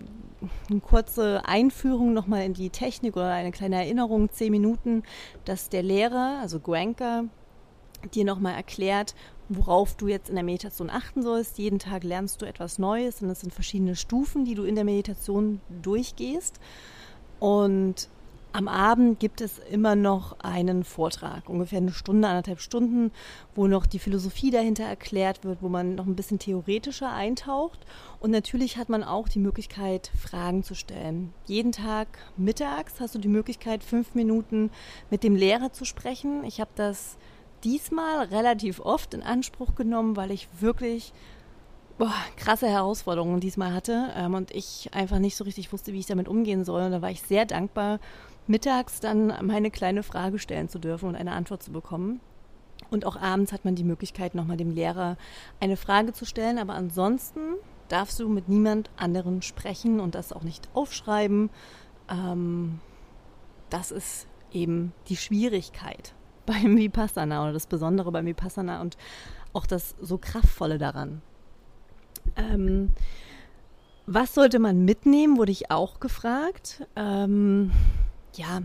eine 0.71 0.81
kurze 0.81 1.43
Einführung 1.45 2.13
nochmal 2.15 2.45
in 2.45 2.55
die 2.55 2.71
Technik 2.71 3.17
oder 3.17 3.31
eine 3.31 3.53
kleine 3.53 3.77
Erinnerung, 3.77 4.31
zehn 4.31 4.51
Minuten, 4.51 5.03
dass 5.45 5.69
der 5.69 5.83
Lehrer, 5.83 6.39
also 6.41 6.59
Guenka, 6.61 7.25
dir 8.15 8.25
nochmal 8.25 8.55
erklärt, 8.55 9.15
worauf 9.49 9.95
du 9.95 10.09
jetzt 10.09 10.29
in 10.29 10.35
der 10.35 10.45
Meditation 10.45 10.91
achten 10.91 11.23
sollst. 11.23 11.59
Jeden 11.59 11.79
Tag 11.79 12.05
lernst 12.05 12.43
du 12.43 12.47
etwas 12.47 12.79
Neues 12.79 13.23
und 13.23 13.31
es 13.31 13.41
sind 13.41 13.53
verschiedene 13.53 13.97
Stufen, 13.97 14.45
die 14.45 14.55
du 14.55 14.65
in 14.65 14.75
der 14.75 14.85
Meditation 14.85 15.61
durchgehst. 15.83 16.61
Und 17.39 18.09
am 18.57 18.69
Abend 18.69 19.21
gibt 19.21 19.43
es 19.43 19.59
immer 19.59 19.95
noch 19.97 20.41
einen 20.41 20.83
Vortrag, 20.83 21.51
ungefähr 21.51 21.77
eine 21.77 21.93
Stunde, 21.93 22.27
anderthalb 22.27 22.61
Stunden, 22.61 23.13
wo 23.55 23.67
noch 23.67 23.85
die 23.85 23.99
Philosophie 23.99 24.51
dahinter 24.51 24.85
erklärt 24.85 25.45
wird, 25.45 25.61
wo 25.61 25.69
man 25.69 25.95
noch 25.95 26.07
ein 26.07 26.17
bisschen 26.17 26.39
theoretischer 26.39 27.13
eintaucht. 27.13 27.81
Und 28.19 28.31
natürlich 28.31 28.79
hat 28.79 28.89
man 28.89 29.05
auch 29.05 29.29
die 29.29 29.41
Möglichkeit, 29.41 30.11
Fragen 30.19 30.63
zu 30.63 30.75
stellen. 30.75 31.35
Jeden 31.45 31.71
Tag 31.71 32.09
mittags 32.39 32.99
hast 32.99 33.15
du 33.15 33.19
die 33.19 33.29
Möglichkeit, 33.29 33.85
fünf 33.85 34.15
Minuten 34.15 34.71
mit 35.11 35.23
dem 35.23 35.37
Lehrer 35.37 35.73
zu 35.73 35.85
sprechen. 35.85 36.43
Ich 36.45 36.59
habe 36.59 36.71
das 36.77 37.19
diesmal 37.63 38.25
relativ 38.25 38.81
oft 38.81 39.13
in 39.13 39.23
Anspruch 39.23 39.75
genommen, 39.75 40.17
weil 40.17 40.31
ich 40.31 40.49
wirklich 40.61 41.13
boah, 41.99 42.15
krasse 42.37 42.69
Herausforderungen 42.69 43.41
diesmal 43.41 43.73
hatte 43.75 44.09
ähm, 44.17 44.35
und 44.35 44.51
ich 44.51 44.91
einfach 44.93 45.19
nicht 45.19 45.37
so 45.37 45.45
richtig 45.45 45.73
wusste, 45.73 45.93
wie 45.93 45.99
ich 45.99 46.07
damit 46.07 46.29
umgehen 46.29 46.65
soll. 46.65 46.83
Und 46.83 46.93
da 46.93 47.03
war 47.03 47.11
ich 47.11 47.23
sehr 47.23 47.45
dankbar, 47.47 48.01
mittags 48.49 49.01
dann 49.01 49.33
meine 49.47 49.71
kleine 49.71 50.03
Frage 50.03 50.39
stellen 50.39 50.69
zu 50.69 50.79
dürfen 50.79 51.09
und 51.09 51.17
eine 51.17 51.33
Antwort 51.33 51.63
zu 51.63 51.73
bekommen. 51.73 52.21
Und 52.91 53.05
auch 53.05 53.17
abends 53.17 53.53
hat 53.53 53.65
man 53.65 53.75
die 53.75 53.85
Möglichkeit, 53.85 54.35
nochmal 54.35 54.57
dem 54.57 54.71
Lehrer 54.71 55.17
eine 55.61 55.77
Frage 55.77 56.13
zu 56.13 56.25
stellen. 56.25 56.59
Aber 56.59 56.75
ansonsten 56.75 57.41
darfst 57.89 58.21
du 58.21 58.29
mit 58.29 58.49
niemand 58.49 58.91
anderen 58.97 59.43
sprechen 59.43 60.01
und 60.01 60.15
das 60.15 60.33
auch 60.33 60.43
nicht 60.43 60.69
aufschreiben. 60.75 61.51
Ähm, 62.09 62.81
das 63.71 63.91
ist 63.91 64.27
eben 64.53 64.93
die 65.09 65.17
Schwierigkeit 65.17 66.15
beim 66.47 66.77
Vipassana 66.77 67.43
oder 67.43 67.53
das 67.53 67.67
Besondere 67.67 68.13
beim 68.13 68.27
Vipassana 68.27 68.81
und 68.81 68.97
auch 69.53 69.67
das 69.67 69.97
so 70.01 70.19
Kraftvolle 70.19 70.79
daran. 70.79 71.23
Ähm, 72.37 72.93
was 74.07 74.35
sollte 74.35 74.59
man 74.61 74.85
mitnehmen, 74.85 75.37
wurde 75.37 75.51
ich 75.51 75.71
auch 75.71 75.99
gefragt. 75.99 76.87
Ähm, 76.95 77.73
ja, 78.37 78.59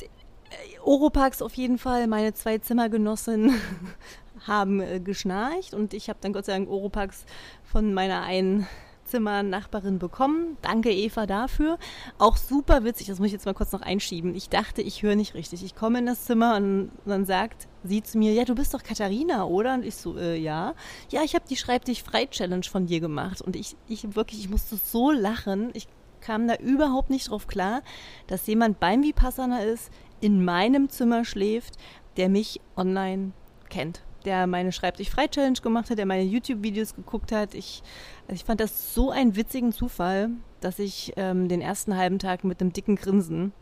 äh, 0.00 0.78
Oropax 0.82 1.42
auf 1.42 1.54
jeden 1.54 1.78
Fall. 1.78 2.06
Meine 2.06 2.34
zwei 2.34 2.58
Zimmergenossinnen 2.58 3.54
haben 4.46 4.80
äh, 4.80 5.00
geschnarcht 5.00 5.74
und 5.74 5.94
ich 5.94 6.08
habe 6.08 6.18
dann 6.22 6.32
Gott 6.32 6.46
sei 6.46 6.52
Dank 6.52 6.68
Oropax 6.68 7.24
von 7.64 7.94
meiner 7.94 8.22
einen 8.22 8.66
Zimmernachbarin 9.08 9.98
bekommen. 9.98 10.56
Danke 10.62 10.90
Eva 10.90 11.26
dafür. 11.26 11.78
Auch 12.18 12.36
super 12.36 12.84
witzig, 12.84 13.06
das 13.08 13.18
muss 13.18 13.26
ich 13.26 13.32
jetzt 13.32 13.46
mal 13.46 13.54
kurz 13.54 13.72
noch 13.72 13.80
einschieben. 13.80 14.34
Ich 14.34 14.48
dachte, 14.48 14.82
ich 14.82 15.02
höre 15.02 15.16
nicht 15.16 15.34
richtig. 15.34 15.64
Ich 15.64 15.74
komme 15.74 15.98
in 15.98 16.06
das 16.06 16.24
Zimmer 16.24 16.56
und 16.56 16.90
dann 17.06 17.24
sagt 17.24 17.66
sie 17.84 18.02
zu 18.02 18.18
mir, 18.18 18.32
ja, 18.32 18.44
du 18.44 18.54
bist 18.54 18.74
doch 18.74 18.82
Katharina, 18.82 19.44
oder? 19.44 19.74
Und 19.74 19.84
ich 19.84 19.96
so, 19.96 20.16
äh, 20.16 20.36
ja. 20.36 20.74
Ja, 21.10 21.22
ich 21.22 21.34
habe 21.34 21.44
die 21.48 21.56
Schreib 21.56 21.84
dich 21.84 22.02
frei 22.02 22.26
Challenge 22.26 22.64
von 22.64 22.86
dir 22.86 23.00
gemacht 23.00 23.40
und 23.40 23.56
ich, 23.56 23.76
ich 23.88 24.14
wirklich, 24.14 24.40
ich 24.40 24.50
musste 24.50 24.76
so 24.76 25.10
lachen. 25.10 25.70
Ich 25.72 25.88
kam 26.20 26.48
da 26.48 26.56
überhaupt 26.56 27.10
nicht 27.10 27.30
drauf 27.30 27.46
klar, 27.46 27.82
dass 28.26 28.46
jemand 28.46 28.80
beim 28.80 29.02
Vipassana 29.02 29.60
ist, 29.60 29.90
in 30.20 30.44
meinem 30.44 30.88
Zimmer 30.88 31.24
schläft, 31.24 31.74
der 32.16 32.28
mich 32.28 32.60
online 32.76 33.32
kennt. 33.68 34.02
Der 34.24 34.46
meine 34.46 34.72
Schreibtisch 34.72 35.10
frei 35.10 35.28
Challenge 35.28 35.60
gemacht 35.62 35.90
hat, 35.90 35.98
der 35.98 36.06
meine 36.06 36.24
YouTube-Videos 36.24 36.96
geguckt 36.96 37.32
hat. 37.32 37.54
Ich, 37.54 37.82
also 38.26 38.34
ich 38.34 38.44
fand 38.44 38.60
das 38.60 38.94
so 38.94 39.10
einen 39.10 39.36
witzigen 39.36 39.72
Zufall, 39.72 40.30
dass 40.60 40.78
ich 40.78 41.12
ähm, 41.16 41.48
den 41.48 41.60
ersten 41.60 41.96
halben 41.96 42.18
Tag 42.18 42.44
mit 42.44 42.60
einem 42.60 42.72
dicken 42.72 42.96
Grinsen 42.96 43.52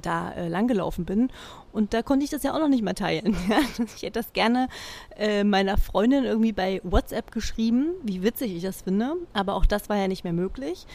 da 0.00 0.32
äh, 0.32 0.48
langgelaufen 0.48 1.04
bin. 1.04 1.30
Und 1.72 1.94
da 1.94 2.02
konnte 2.02 2.24
ich 2.24 2.30
das 2.30 2.42
ja 2.42 2.54
auch 2.54 2.60
noch 2.60 2.68
nicht 2.68 2.82
mehr 2.82 2.94
teilen. 2.94 3.36
ich 3.96 4.02
hätte 4.02 4.20
das 4.20 4.32
gerne 4.32 4.68
äh, 5.16 5.44
meiner 5.44 5.76
Freundin 5.76 6.24
irgendwie 6.24 6.52
bei 6.52 6.80
WhatsApp 6.84 7.30
geschrieben, 7.30 7.94
wie 8.02 8.22
witzig 8.22 8.56
ich 8.56 8.62
das 8.62 8.82
finde. 8.82 9.14
Aber 9.32 9.54
auch 9.54 9.66
das 9.66 9.88
war 9.88 9.96
ja 9.96 10.08
nicht 10.08 10.24
mehr 10.24 10.32
möglich. 10.32 10.86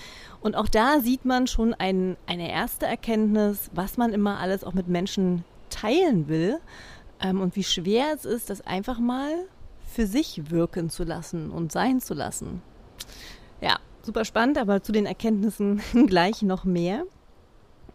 Und 0.41 0.55
auch 0.55 0.67
da 0.67 0.99
sieht 0.99 1.25
man 1.25 1.47
schon 1.47 1.73
ein, 1.73 2.17
eine 2.25 2.51
erste 2.51 2.85
Erkenntnis, 2.85 3.69
was 3.73 3.97
man 3.97 4.13
immer 4.13 4.39
alles 4.39 4.63
auch 4.63 4.73
mit 4.73 4.87
Menschen 4.87 5.43
teilen 5.69 6.27
will. 6.27 6.59
Ähm, 7.19 7.41
und 7.41 7.55
wie 7.55 7.63
schwer 7.63 8.07
es 8.15 8.25
ist, 8.25 8.49
das 8.49 8.61
einfach 8.61 8.99
mal 8.99 9.31
für 9.85 10.05
sich 10.05 10.51
wirken 10.51 10.89
zu 10.89 11.03
lassen 11.03 11.49
und 11.49 11.71
sein 11.71 11.99
zu 11.99 12.13
lassen. 12.13 12.61
Ja, 13.61 13.77
super 14.03 14.25
spannend, 14.25 14.57
aber 14.57 14.83
zu 14.83 14.91
den 14.91 15.05
Erkenntnissen 15.05 15.81
gleich 16.07 16.41
noch 16.41 16.65
mehr. 16.65 17.03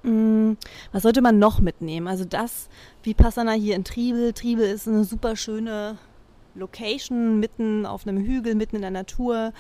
Mm, 0.02 0.52
was 0.92 1.02
sollte 1.02 1.22
man 1.22 1.38
noch 1.38 1.60
mitnehmen? 1.60 2.08
Also 2.08 2.24
das 2.24 2.68
Vipassana 3.02 3.52
hier 3.52 3.76
in 3.76 3.84
Triebel. 3.84 4.32
Triebel 4.32 4.66
ist 4.66 4.88
eine 4.88 5.04
super 5.04 5.36
schöne 5.36 5.98
Location, 6.54 7.40
mitten 7.40 7.86
auf 7.86 8.06
einem 8.06 8.18
Hügel, 8.18 8.54
mitten 8.54 8.76
in 8.76 8.82
der 8.82 8.90
Natur. 8.90 9.52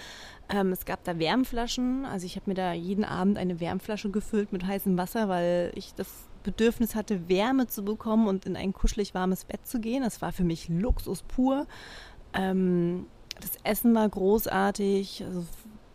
Ähm, 0.48 0.72
es 0.72 0.84
gab 0.84 1.04
da 1.04 1.18
Wärmflaschen. 1.18 2.04
Also 2.04 2.26
ich 2.26 2.36
habe 2.36 2.50
mir 2.50 2.54
da 2.54 2.72
jeden 2.72 3.04
Abend 3.04 3.38
eine 3.38 3.60
Wärmflasche 3.60 4.10
gefüllt 4.10 4.52
mit 4.52 4.66
heißem 4.66 4.96
Wasser, 4.98 5.28
weil 5.28 5.72
ich 5.74 5.94
das 5.94 6.08
Bedürfnis 6.42 6.94
hatte, 6.94 7.28
Wärme 7.28 7.68
zu 7.68 7.84
bekommen 7.84 8.26
und 8.26 8.46
in 8.46 8.56
ein 8.56 8.72
kuschelig 8.72 9.14
warmes 9.14 9.44
Bett 9.44 9.66
zu 9.66 9.80
gehen. 9.80 10.02
Das 10.02 10.20
war 10.20 10.32
für 10.32 10.44
mich 10.44 10.68
Luxus 10.68 11.22
pur. 11.22 11.66
Ähm, 12.34 13.06
das 13.40 13.52
Essen 13.64 13.94
war 13.94 14.08
großartig. 14.08 15.24
Also 15.26 15.44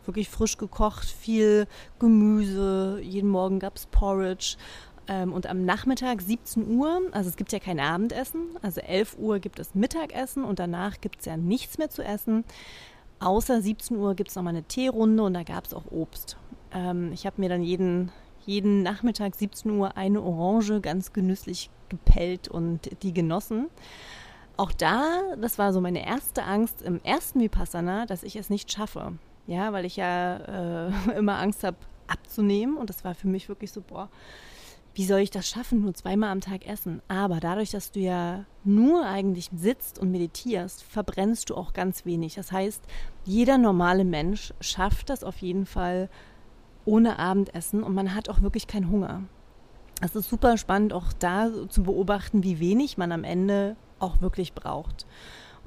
wirklich 0.07 0.29
frisch 0.29 0.57
gekocht, 0.57 1.05
viel 1.05 1.67
Gemüse. 1.99 2.99
Jeden 3.01 3.29
Morgen 3.29 3.59
gab 3.59 3.75
es 3.75 3.85
Porridge. 3.85 4.57
Ähm, 5.07 5.31
und 5.31 5.47
am 5.47 5.65
Nachmittag 5.65 6.21
17 6.21 6.77
Uhr, 6.77 7.01
also 7.11 7.29
es 7.29 7.37
gibt 7.37 7.51
ja 7.51 7.59
kein 7.59 7.79
Abendessen, 7.79 8.57
also 8.61 8.81
11 8.81 9.17
Uhr 9.17 9.39
gibt 9.39 9.59
es 9.59 9.73
Mittagessen 9.73 10.43
und 10.43 10.59
danach 10.59 10.99
gibt 11.01 11.19
es 11.19 11.25
ja 11.25 11.37
nichts 11.37 11.77
mehr 11.77 11.89
zu 11.89 12.03
essen. 12.03 12.43
Außer 13.19 13.61
17 13.61 13.97
Uhr 13.97 14.15
gibt 14.15 14.29
es 14.29 14.35
nochmal 14.35 14.53
eine 14.53 14.63
Teerunde 14.63 15.23
und 15.23 15.33
da 15.33 15.43
gab 15.43 15.65
es 15.65 15.73
auch 15.73 15.85
Obst. 15.89 16.37
Ähm, 16.71 17.11
ich 17.13 17.25
habe 17.25 17.39
mir 17.41 17.49
dann 17.49 17.63
jeden, 17.63 18.11
jeden 18.45 18.83
Nachmittag 18.83 19.35
17 19.35 19.71
Uhr 19.71 19.97
eine 19.97 20.21
Orange 20.21 20.81
ganz 20.81 21.13
genüsslich 21.13 21.69
gepellt 21.89 22.49
und 22.49 23.01
die 23.01 23.13
genossen. 23.13 23.67
Auch 24.57 24.71
da, 24.71 25.21
das 25.39 25.57
war 25.57 25.71
so 25.71 25.79
meine 25.81 26.05
erste 26.05 26.43
Angst 26.43 26.81
im 26.81 26.99
ersten 27.03 27.39
Vipassana, 27.39 28.05
dass 28.05 28.23
ich 28.23 28.35
es 28.35 28.49
nicht 28.49 28.71
schaffe 28.71 29.13
ja, 29.47 29.73
weil 29.73 29.85
ich 29.85 29.95
ja 29.95 30.87
äh, 30.87 30.91
immer 31.17 31.39
Angst 31.39 31.63
habe 31.63 31.77
abzunehmen 32.07 32.77
und 32.77 32.89
das 32.89 33.03
war 33.03 33.15
für 33.15 33.27
mich 33.27 33.49
wirklich 33.49 33.71
so, 33.71 33.81
boah, 33.81 34.09
wie 34.93 35.05
soll 35.05 35.19
ich 35.19 35.29
das 35.29 35.47
schaffen, 35.47 35.81
nur 35.81 35.93
zweimal 35.93 36.31
am 36.31 36.41
Tag 36.41 36.65
essen? 36.65 37.03
Aber 37.07 37.39
dadurch, 37.39 37.69
dass 37.69 37.91
du 37.91 37.99
ja 37.99 38.45
nur 38.63 39.05
eigentlich 39.05 39.51
sitzt 39.55 39.99
und 39.99 40.09
meditierst, 40.09 40.81
verbrennst 40.83 41.49
du 41.49 41.55
auch 41.55 41.73
ganz 41.73 42.03
wenig. 42.05 42.33
Das 42.33 42.51
heißt, 42.51 42.83
jeder 43.23 43.59
normale 43.59 44.05
Mensch 44.05 44.53
schafft 44.59 45.11
das 45.11 45.23
auf 45.23 45.37
jeden 45.37 45.67
Fall 45.67 46.09
ohne 46.83 47.19
Abendessen 47.19 47.83
und 47.83 47.93
man 47.93 48.15
hat 48.15 48.27
auch 48.27 48.41
wirklich 48.41 48.65
keinen 48.65 48.89
Hunger. 48.89 49.23
Es 50.01 50.15
ist 50.15 50.29
super 50.29 50.57
spannend, 50.57 50.93
auch 50.93 51.13
da 51.13 51.49
zu 51.69 51.83
beobachten, 51.83 52.43
wie 52.43 52.59
wenig 52.59 52.97
man 52.97 53.11
am 53.11 53.23
Ende 53.23 53.75
auch 53.99 54.21
wirklich 54.21 54.53
braucht. 54.53 55.05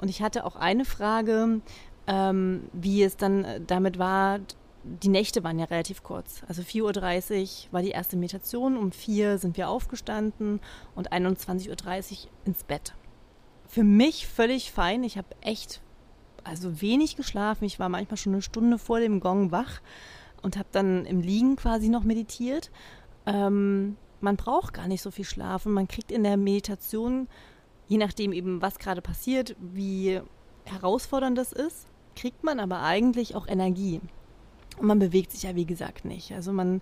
Und 0.01 0.09
ich 0.09 0.21
hatte 0.21 0.45
auch 0.45 0.57
eine 0.57 0.83
Frage, 0.83 1.61
ähm, 2.07 2.69
wie 2.73 3.03
es 3.03 3.17
dann 3.17 3.45
damit 3.67 3.99
war, 3.99 4.39
die 4.83 5.09
Nächte 5.09 5.43
waren 5.43 5.59
ja 5.59 5.65
relativ 5.65 6.03
kurz. 6.03 6.41
Also 6.47 6.61
4.30 6.63 7.67
Uhr 7.67 7.73
war 7.73 7.81
die 7.81 7.89
erste 7.89 8.17
Meditation, 8.17 8.77
um 8.77 8.91
4 8.91 9.31
Uhr 9.31 9.37
sind 9.37 9.57
wir 9.57 9.69
aufgestanden 9.69 10.59
und 10.95 11.11
21.30 11.11 11.69
Uhr 11.69 12.29
ins 12.45 12.63
Bett. 12.63 12.95
Für 13.67 13.83
mich 13.83 14.27
völlig 14.27 14.71
fein. 14.71 15.03
Ich 15.03 15.17
habe 15.17 15.27
echt 15.41 15.81
also 16.43 16.81
wenig 16.81 17.15
geschlafen. 17.15 17.65
Ich 17.65 17.79
war 17.79 17.89
manchmal 17.89 18.17
schon 18.17 18.33
eine 18.33 18.41
Stunde 18.41 18.77
vor 18.77 18.99
dem 18.99 19.19
Gong 19.19 19.51
wach 19.51 19.81
und 20.41 20.57
habe 20.57 20.69
dann 20.71 21.05
im 21.05 21.21
Liegen 21.21 21.55
quasi 21.55 21.89
noch 21.89 22.03
meditiert. 22.03 22.71
Ähm, 23.25 23.97
man 24.19 24.37
braucht 24.37 24.73
gar 24.73 24.87
nicht 24.87 25.01
so 25.01 25.11
viel 25.11 25.25
Schlaf 25.25 25.65
und 25.65 25.73
man 25.73 25.87
kriegt 25.87 26.11
in 26.11 26.23
der 26.23 26.37
Meditation, 26.37 27.27
je 27.87 27.97
nachdem 27.97 28.33
eben, 28.33 28.61
was 28.61 28.79
gerade 28.79 29.01
passiert, 29.01 29.55
wie 29.59 30.21
herausfordernd 30.65 31.37
das 31.37 31.51
ist, 31.53 31.87
kriegt 32.21 32.43
man 32.43 32.59
aber 32.59 32.83
eigentlich 32.83 33.35
auch 33.35 33.47
Energie. 33.47 33.99
Und 34.77 34.85
man 34.85 34.99
bewegt 34.99 35.31
sich 35.31 35.41
ja, 35.41 35.55
wie 35.55 35.65
gesagt, 35.65 36.05
nicht. 36.05 36.31
Also 36.33 36.53
man, 36.53 36.81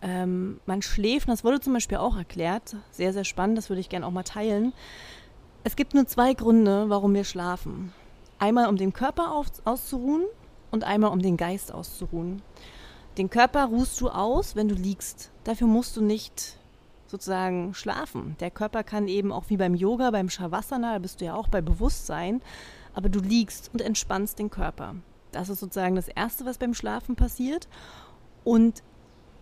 ähm, 0.00 0.60
man 0.64 0.80
schläft, 0.80 1.28
das 1.28 1.42
wurde 1.42 1.58
zum 1.58 1.72
Beispiel 1.72 1.98
auch 1.98 2.16
erklärt, 2.16 2.76
sehr, 2.92 3.12
sehr 3.12 3.24
spannend, 3.24 3.58
das 3.58 3.68
würde 3.68 3.80
ich 3.80 3.88
gerne 3.88 4.06
auch 4.06 4.12
mal 4.12 4.22
teilen. 4.22 4.72
Es 5.64 5.74
gibt 5.74 5.94
nur 5.94 6.06
zwei 6.06 6.34
Gründe, 6.34 6.88
warum 6.88 7.14
wir 7.14 7.24
schlafen. 7.24 7.92
Einmal, 8.38 8.68
um 8.68 8.76
den 8.76 8.92
Körper 8.92 9.32
auf, 9.32 9.48
auszuruhen 9.64 10.22
und 10.70 10.84
einmal, 10.84 11.10
um 11.10 11.20
den 11.20 11.36
Geist 11.36 11.74
auszuruhen. 11.74 12.42
Den 13.18 13.28
Körper 13.28 13.64
ruhst 13.64 14.00
du 14.00 14.08
aus, 14.08 14.54
wenn 14.54 14.68
du 14.68 14.76
liegst. 14.76 15.32
Dafür 15.42 15.66
musst 15.66 15.96
du 15.96 16.00
nicht 16.00 16.58
sozusagen 17.08 17.74
schlafen. 17.74 18.36
Der 18.38 18.52
Körper 18.52 18.84
kann 18.84 19.08
eben 19.08 19.32
auch 19.32 19.46
wie 19.48 19.56
beim 19.56 19.74
Yoga, 19.74 20.12
beim 20.12 20.30
Shavasana, 20.30 20.92
da 20.92 20.98
bist 21.00 21.20
du 21.20 21.24
ja 21.24 21.34
auch 21.34 21.48
bei 21.48 21.60
Bewusstsein, 21.60 22.40
aber 22.96 23.10
du 23.10 23.20
liegst 23.20 23.70
und 23.72 23.82
entspannst 23.82 24.38
den 24.38 24.50
Körper. 24.50 24.96
Das 25.30 25.50
ist 25.50 25.60
sozusagen 25.60 25.96
das 25.96 26.08
Erste, 26.08 26.46
was 26.46 26.56
beim 26.56 26.72
Schlafen 26.72 27.14
passiert. 27.14 27.68
Und 28.42 28.82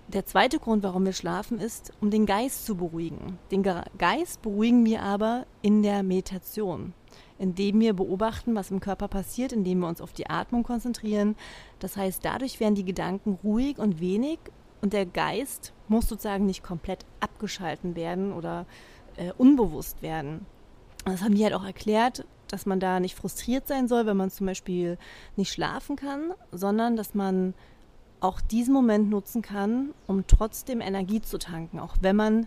der 0.08 0.26
zweite 0.26 0.58
Grund, 0.58 0.82
warum 0.82 1.04
wir 1.04 1.12
schlafen, 1.12 1.60
ist, 1.60 1.92
um 2.00 2.10
den 2.10 2.26
Geist 2.26 2.66
zu 2.66 2.76
beruhigen. 2.76 3.38
Den 3.52 3.62
Geist 3.62 4.42
beruhigen 4.42 4.84
wir 4.84 5.02
aber 5.02 5.46
in 5.62 5.84
der 5.84 6.02
Meditation, 6.02 6.94
indem 7.38 7.78
wir 7.78 7.94
beobachten, 7.94 8.56
was 8.56 8.72
im 8.72 8.80
Körper 8.80 9.06
passiert, 9.06 9.52
indem 9.52 9.78
wir 9.78 9.88
uns 9.88 10.00
auf 10.00 10.12
die 10.12 10.28
Atmung 10.28 10.64
konzentrieren. 10.64 11.36
Das 11.78 11.96
heißt, 11.96 12.24
dadurch 12.24 12.58
werden 12.58 12.74
die 12.74 12.84
Gedanken 12.84 13.38
ruhig 13.44 13.78
und 13.78 14.00
wenig 14.00 14.40
und 14.82 14.92
der 14.92 15.06
Geist 15.06 15.72
muss 15.86 16.08
sozusagen 16.08 16.44
nicht 16.44 16.64
komplett 16.64 17.06
abgeschalten 17.20 17.94
werden 17.94 18.32
oder 18.32 18.66
äh, 19.16 19.32
unbewusst 19.38 20.02
werden. 20.02 20.44
Das 21.04 21.22
haben 21.22 21.34
die 21.36 21.44
halt 21.44 21.54
auch 21.54 21.64
erklärt, 21.64 22.26
dass 22.48 22.66
man 22.66 22.80
da 22.80 23.00
nicht 23.00 23.14
frustriert 23.14 23.66
sein 23.66 23.88
soll, 23.88 24.06
wenn 24.06 24.16
man 24.16 24.30
zum 24.30 24.46
Beispiel 24.46 24.98
nicht 25.36 25.52
schlafen 25.52 25.96
kann, 25.96 26.32
sondern 26.52 26.96
dass 26.96 27.14
man 27.14 27.54
auch 28.20 28.40
diesen 28.40 28.72
Moment 28.72 29.10
nutzen 29.10 29.42
kann, 29.42 29.90
um 30.06 30.26
trotzdem 30.26 30.80
Energie 30.80 31.20
zu 31.20 31.38
tanken, 31.38 31.78
auch 31.78 31.96
wenn 32.00 32.16
man 32.16 32.46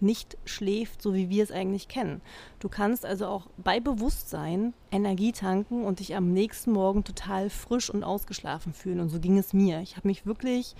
nicht 0.00 0.36
schläft, 0.44 1.00
so 1.00 1.14
wie 1.14 1.30
wir 1.30 1.42
es 1.42 1.50
eigentlich 1.50 1.88
kennen. 1.88 2.20
Du 2.60 2.68
kannst 2.68 3.06
also 3.06 3.26
auch 3.26 3.46
bei 3.56 3.80
Bewusstsein 3.80 4.74
Energie 4.90 5.32
tanken 5.32 5.84
und 5.84 6.00
dich 6.00 6.14
am 6.14 6.32
nächsten 6.32 6.72
Morgen 6.72 7.04
total 7.04 7.48
frisch 7.48 7.90
und 7.90 8.04
ausgeschlafen 8.04 8.74
fühlen. 8.74 9.00
Und 9.00 9.08
so 9.08 9.18
ging 9.18 9.38
es 9.38 9.52
mir. 9.52 9.80
Ich 9.80 9.96
habe 9.96 10.08
mich 10.08 10.26
wirklich 10.26 10.74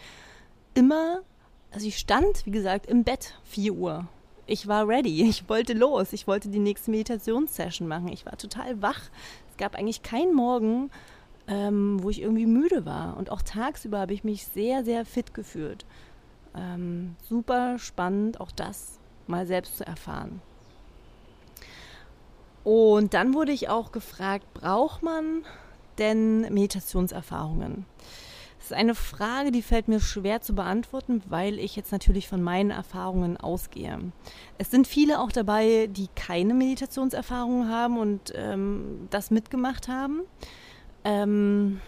immer, 0.74 1.20
also 1.70 1.86
ich 1.86 1.98
stand, 1.98 2.44
wie 2.44 2.50
gesagt, 2.50 2.86
im 2.86 3.04
Bett 3.04 3.38
4 3.44 3.74
Uhr 3.74 4.08
ich 4.46 4.68
war 4.68 4.88
ready. 4.88 5.24
Ich 5.28 5.48
wollte 5.48 5.72
los. 5.72 6.12
Ich 6.12 6.26
wollte 6.26 6.48
die 6.48 6.58
nächste 6.58 6.90
Meditationssession 6.90 7.88
machen. 7.88 8.08
Ich 8.08 8.26
war 8.26 8.36
total 8.36 8.80
wach. 8.82 9.00
Es 9.50 9.56
gab 9.56 9.76
eigentlich 9.76 10.02
keinen 10.02 10.34
Morgen, 10.34 10.90
ähm, 11.46 12.02
wo 12.02 12.10
ich 12.10 12.20
irgendwie 12.20 12.46
müde 12.46 12.84
war. 12.84 13.16
Und 13.16 13.30
auch 13.30 13.42
tagsüber 13.42 14.00
habe 14.00 14.14
ich 14.14 14.24
mich 14.24 14.46
sehr, 14.46 14.84
sehr 14.84 15.04
fit 15.04 15.34
gefühlt. 15.34 15.84
Ähm, 16.56 17.16
super 17.28 17.78
spannend, 17.78 18.40
auch 18.40 18.52
das 18.52 18.98
mal 19.26 19.46
selbst 19.46 19.76
zu 19.78 19.86
erfahren. 19.86 20.40
Und 22.62 23.12
dann 23.12 23.34
wurde 23.34 23.52
ich 23.52 23.68
auch 23.68 23.92
gefragt, 23.92 24.46
braucht 24.54 25.02
man 25.02 25.44
denn 25.98 26.40
Meditationserfahrungen? 26.52 27.84
Das 28.64 28.70
ist 28.70 28.78
eine 28.78 28.94
Frage, 28.94 29.52
die 29.52 29.60
fällt 29.60 29.88
mir 29.88 30.00
schwer 30.00 30.40
zu 30.40 30.54
beantworten, 30.54 31.22
weil 31.28 31.58
ich 31.58 31.76
jetzt 31.76 31.92
natürlich 31.92 32.28
von 32.28 32.42
meinen 32.42 32.70
Erfahrungen 32.70 33.36
ausgehe. 33.36 33.98
Es 34.56 34.70
sind 34.70 34.86
viele 34.86 35.20
auch 35.20 35.30
dabei, 35.30 35.86
die 35.92 36.08
keine 36.16 36.54
Meditationserfahrungen 36.54 37.68
haben 37.68 37.98
und 37.98 38.32
ähm, 38.34 39.06
das 39.10 39.30
mitgemacht 39.30 39.88
haben. 39.88 40.22
Ähm, 41.04 41.82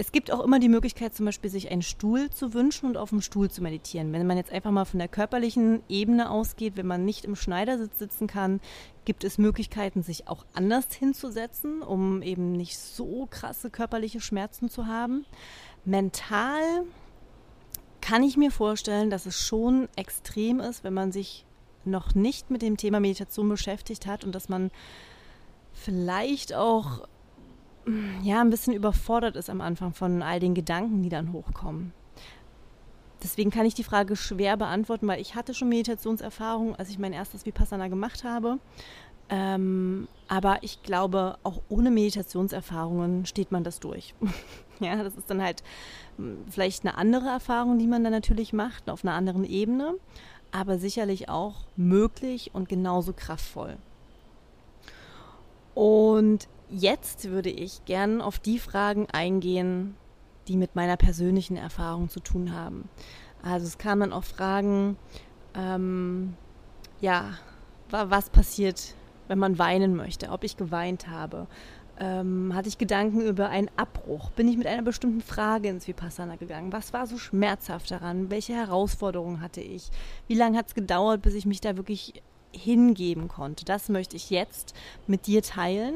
es 0.00 0.12
gibt 0.12 0.32
auch 0.32 0.40
immer 0.40 0.58
die 0.58 0.70
Möglichkeit, 0.70 1.14
zum 1.14 1.26
Beispiel 1.26 1.50
sich 1.50 1.70
einen 1.70 1.82
Stuhl 1.82 2.30
zu 2.30 2.54
wünschen 2.54 2.86
und 2.86 2.96
auf 2.96 3.10
dem 3.10 3.20
Stuhl 3.20 3.50
zu 3.50 3.62
meditieren. 3.62 4.14
Wenn 4.14 4.26
man 4.26 4.38
jetzt 4.38 4.50
einfach 4.50 4.70
mal 4.70 4.86
von 4.86 4.98
der 4.98 5.08
körperlichen 5.08 5.82
Ebene 5.90 6.30
ausgeht, 6.30 6.78
wenn 6.78 6.86
man 6.86 7.04
nicht 7.04 7.26
im 7.26 7.36
Schneidersitz 7.36 7.98
sitzen 7.98 8.26
kann, 8.26 8.62
gibt 9.04 9.24
es 9.24 9.36
Möglichkeiten, 9.36 10.02
sich 10.02 10.26
auch 10.26 10.46
anders 10.54 10.86
hinzusetzen, 10.94 11.82
um 11.82 12.22
eben 12.22 12.52
nicht 12.52 12.78
so 12.78 13.28
krasse 13.30 13.68
körperliche 13.68 14.22
Schmerzen 14.22 14.70
zu 14.70 14.86
haben. 14.86 15.26
Mental 15.84 16.62
kann 18.00 18.22
ich 18.22 18.38
mir 18.38 18.50
vorstellen, 18.50 19.10
dass 19.10 19.26
es 19.26 19.38
schon 19.38 19.86
extrem 19.96 20.60
ist, 20.60 20.82
wenn 20.82 20.94
man 20.94 21.12
sich 21.12 21.44
noch 21.84 22.14
nicht 22.14 22.50
mit 22.50 22.62
dem 22.62 22.78
Thema 22.78 23.00
Meditation 23.00 23.50
beschäftigt 23.50 24.06
hat 24.06 24.24
und 24.24 24.34
dass 24.34 24.48
man 24.48 24.70
vielleicht 25.74 26.54
auch 26.54 27.06
ja, 28.22 28.40
ein 28.40 28.50
bisschen 28.50 28.74
überfordert 28.74 29.36
ist 29.36 29.50
am 29.50 29.60
Anfang 29.60 29.92
von 29.92 30.22
all 30.22 30.40
den 30.40 30.54
Gedanken, 30.54 31.02
die 31.02 31.08
dann 31.08 31.32
hochkommen. 31.32 31.92
Deswegen 33.22 33.50
kann 33.50 33.66
ich 33.66 33.74
die 33.74 33.84
Frage 33.84 34.16
schwer 34.16 34.56
beantworten, 34.56 35.06
weil 35.06 35.20
ich 35.20 35.34
hatte 35.34 35.52
schon 35.52 35.68
Meditationserfahrung, 35.68 36.76
als 36.76 36.88
ich 36.88 36.98
mein 36.98 37.12
erstes 37.12 37.44
Vipassana 37.44 37.88
gemacht 37.88 38.24
habe. 38.24 38.58
Ähm, 39.28 40.08
aber 40.28 40.58
ich 40.62 40.82
glaube, 40.82 41.38
auch 41.42 41.60
ohne 41.68 41.90
Meditationserfahrungen 41.90 43.26
steht 43.26 43.52
man 43.52 43.62
das 43.62 43.78
durch. 43.78 44.14
ja, 44.80 45.02
das 45.02 45.16
ist 45.16 45.30
dann 45.30 45.42
halt 45.42 45.62
hm, 46.16 46.38
vielleicht 46.50 46.84
eine 46.84 46.96
andere 46.96 47.28
Erfahrung, 47.28 47.78
die 47.78 47.86
man 47.86 48.02
dann 48.02 48.12
natürlich 48.12 48.52
macht, 48.52 48.90
auf 48.90 49.04
einer 49.04 49.14
anderen 49.14 49.44
Ebene, 49.44 49.94
aber 50.50 50.78
sicherlich 50.78 51.28
auch 51.28 51.66
möglich 51.76 52.50
und 52.54 52.68
genauso 52.68 53.12
kraftvoll. 53.12 53.76
Und 55.74 56.48
jetzt 56.68 57.30
würde 57.30 57.50
ich 57.50 57.84
gern 57.84 58.20
auf 58.20 58.38
die 58.38 58.58
Fragen 58.58 59.06
eingehen, 59.12 59.96
die 60.48 60.56
mit 60.56 60.74
meiner 60.74 60.96
persönlichen 60.96 61.56
Erfahrung 61.56 62.08
zu 62.08 62.20
tun 62.20 62.54
haben. 62.54 62.88
Also 63.42 63.66
es 63.66 63.78
kamen 63.78 64.12
auch 64.12 64.24
Fragen, 64.24 64.96
ähm, 65.54 66.34
ja, 67.00 67.34
was 67.88 68.30
passiert, 68.30 68.94
wenn 69.28 69.38
man 69.38 69.58
weinen 69.58 69.96
möchte, 69.96 70.30
ob 70.30 70.44
ich 70.44 70.56
geweint 70.56 71.08
habe. 71.08 71.46
Ähm, 71.98 72.54
hatte 72.54 72.68
ich 72.68 72.78
Gedanken 72.78 73.20
über 73.20 73.50
einen 73.50 73.70
Abbruch? 73.76 74.30
Bin 74.30 74.48
ich 74.48 74.56
mit 74.56 74.66
einer 74.66 74.82
bestimmten 74.82 75.20
Frage 75.20 75.68
ins 75.68 75.86
Vipassana 75.86 76.36
gegangen? 76.36 76.72
Was 76.72 76.92
war 76.92 77.06
so 77.06 77.18
schmerzhaft 77.18 77.90
daran? 77.90 78.30
Welche 78.30 78.54
Herausforderungen 78.54 79.42
hatte 79.42 79.60
ich? 79.60 79.90
Wie 80.26 80.34
lange 80.34 80.56
hat 80.56 80.68
es 80.68 80.74
gedauert, 80.74 81.20
bis 81.20 81.34
ich 81.34 81.46
mich 81.46 81.60
da 81.60 81.76
wirklich 81.76 82.22
hingeben 82.52 83.28
konnte? 83.28 83.64
Das 83.64 83.88
möchte 83.88 84.16
ich 84.16 84.30
jetzt 84.30 84.74
mit 85.06 85.26
dir 85.26 85.42
teilen. 85.42 85.94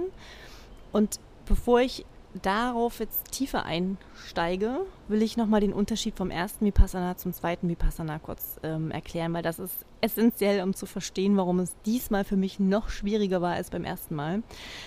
Und 0.92 1.20
bevor 1.46 1.80
ich 1.80 2.04
darauf 2.42 2.98
jetzt 2.98 3.30
tiefer 3.30 3.64
einsteige, 3.64 4.80
will 5.08 5.22
ich 5.22 5.36
nochmal 5.36 5.60
den 5.60 5.72
Unterschied 5.72 6.16
vom 6.16 6.30
ersten 6.30 6.66
Vipassana 6.66 7.16
zum 7.16 7.32
zweiten 7.32 7.68
Vipassana 7.68 8.18
kurz 8.18 8.58
ähm, 8.62 8.90
erklären, 8.90 9.32
weil 9.32 9.42
das 9.42 9.58
ist 9.58 9.84
essentiell, 10.00 10.62
um 10.62 10.74
zu 10.74 10.86
verstehen, 10.86 11.36
warum 11.36 11.60
es 11.60 11.76
diesmal 11.86 12.24
für 12.24 12.36
mich 12.36 12.58
noch 12.58 12.88
schwieriger 12.88 13.40
war 13.40 13.54
als 13.54 13.70
beim 13.70 13.84
ersten 13.84 14.14
Mal. 14.14 14.42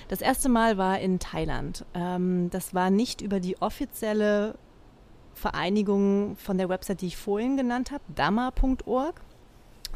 Das 0.09 0.21
erste 0.21 0.49
Mal 0.49 0.77
war 0.77 0.99
in 0.99 1.19
Thailand. 1.19 1.85
Ähm, 1.93 2.49
das 2.49 2.73
war 2.73 2.89
nicht 2.89 3.21
über 3.21 3.39
die 3.39 3.61
offizielle 3.61 4.55
Vereinigung 5.33 6.35
von 6.35 6.57
der 6.57 6.67
Website, 6.67 7.01
die 7.01 7.07
ich 7.07 7.17
vorhin 7.17 7.57
genannt 7.57 7.91
habe, 7.91 8.03
dhamma.org, 8.15 9.21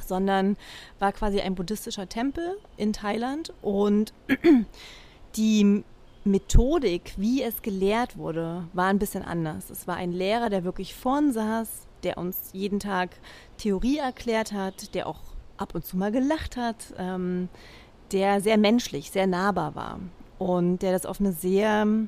sondern 0.01 0.57
war 0.99 1.11
quasi 1.11 1.39
ein 1.41 1.55
buddhistischer 1.55 2.07
Tempel 2.09 2.57
in 2.77 2.93
Thailand 2.93 3.53
und 3.61 4.13
die 5.35 5.83
Methodik, 6.23 7.13
wie 7.17 7.41
es 7.41 7.61
gelehrt 7.61 8.17
wurde, 8.17 8.67
war 8.73 8.87
ein 8.87 8.99
bisschen 8.99 9.23
anders. 9.23 9.69
Es 9.69 9.87
war 9.87 9.95
ein 9.95 10.11
Lehrer, 10.11 10.49
der 10.49 10.63
wirklich 10.63 10.93
vorn 10.93 11.31
saß, 11.31 11.87
der 12.03 12.17
uns 12.17 12.49
jeden 12.53 12.79
Tag 12.79 13.09
Theorie 13.57 13.97
erklärt 13.97 14.51
hat, 14.51 14.93
der 14.93 15.07
auch 15.07 15.19
ab 15.57 15.73
und 15.75 15.85
zu 15.85 15.97
mal 15.97 16.11
gelacht 16.11 16.57
hat, 16.57 16.93
ähm, 16.97 17.49
der 18.11 18.41
sehr 18.41 18.57
menschlich, 18.57 19.11
sehr 19.11 19.27
nahbar 19.27 19.75
war 19.75 19.99
und 20.37 20.79
der 20.79 20.91
das 20.91 21.05
auf 21.05 21.19
eine 21.19 21.31
sehr 21.31 21.85
mh, 21.85 22.07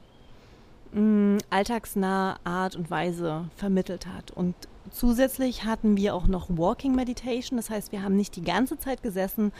mm, 0.93 1.38
alltagsnahe 1.49 2.36
Art 2.43 2.75
und 2.75 2.91
Weise 2.91 3.49
vermittelt 3.56 4.08
hat. 4.08 4.32
Und 4.32 4.56
zusätzlich 4.93 5.65
hatten 5.65 5.97
wir 5.97 6.15
auch 6.15 6.27
noch 6.27 6.47
Walking 6.49 6.95
Meditation, 6.95 7.58
das 7.58 7.69
heißt, 7.69 7.91
wir 7.91 8.03
haben 8.03 8.15
nicht 8.15 8.36
die 8.36 8.43
ganze 8.43 8.77
Zeit 8.77 9.03
gesessen, 9.03 9.51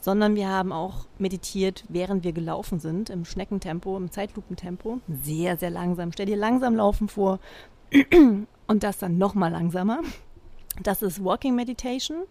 sondern 0.00 0.34
wir 0.34 0.48
haben 0.48 0.72
auch 0.72 1.06
meditiert, 1.18 1.84
während 1.88 2.24
wir 2.24 2.32
gelaufen 2.32 2.80
sind, 2.80 3.08
im 3.08 3.24
Schneckentempo, 3.24 3.96
im 3.96 4.10
Zeitlupentempo, 4.10 5.00
sehr, 5.22 5.56
sehr 5.56 5.70
langsam. 5.70 6.12
Stell 6.12 6.26
dir 6.26 6.36
langsam 6.36 6.76
laufen 6.76 7.08
vor 7.08 7.38
und 8.66 8.82
das 8.82 8.98
dann 8.98 9.18
nochmal 9.18 9.52
langsamer. 9.52 10.00
Das 10.82 11.02
ist 11.02 11.24
Walking 11.24 11.54
Meditation. 11.54 12.24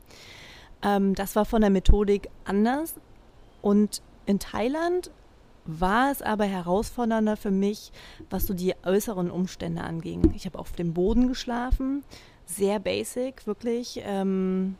Ähm, 0.82 1.16
das 1.16 1.36
war 1.36 1.46
von 1.46 1.62
der 1.62 1.70
Methodik 1.70 2.30
anders. 2.46 2.96
Und 3.62 4.02
in 4.26 4.40
Thailand 4.40 5.12
war 5.66 6.12
es 6.12 6.22
aber 6.22 6.46
herausfordernder 6.46 7.38
für 7.38 7.52
mich, 7.52 7.92
was 8.30 8.48
so 8.48 8.54
die 8.54 8.74
äußeren 8.84 9.30
Umstände 9.30 9.82
anging. 9.82 10.34
Ich 10.36 10.46
habe 10.46 10.58
auf 10.58 10.72
dem 10.72 10.94
Boden 10.94 11.28
geschlafen, 11.28 12.04
sehr 12.50 12.80
basic, 12.80 13.46
wirklich. 13.46 14.02
Ähm, 14.04 14.76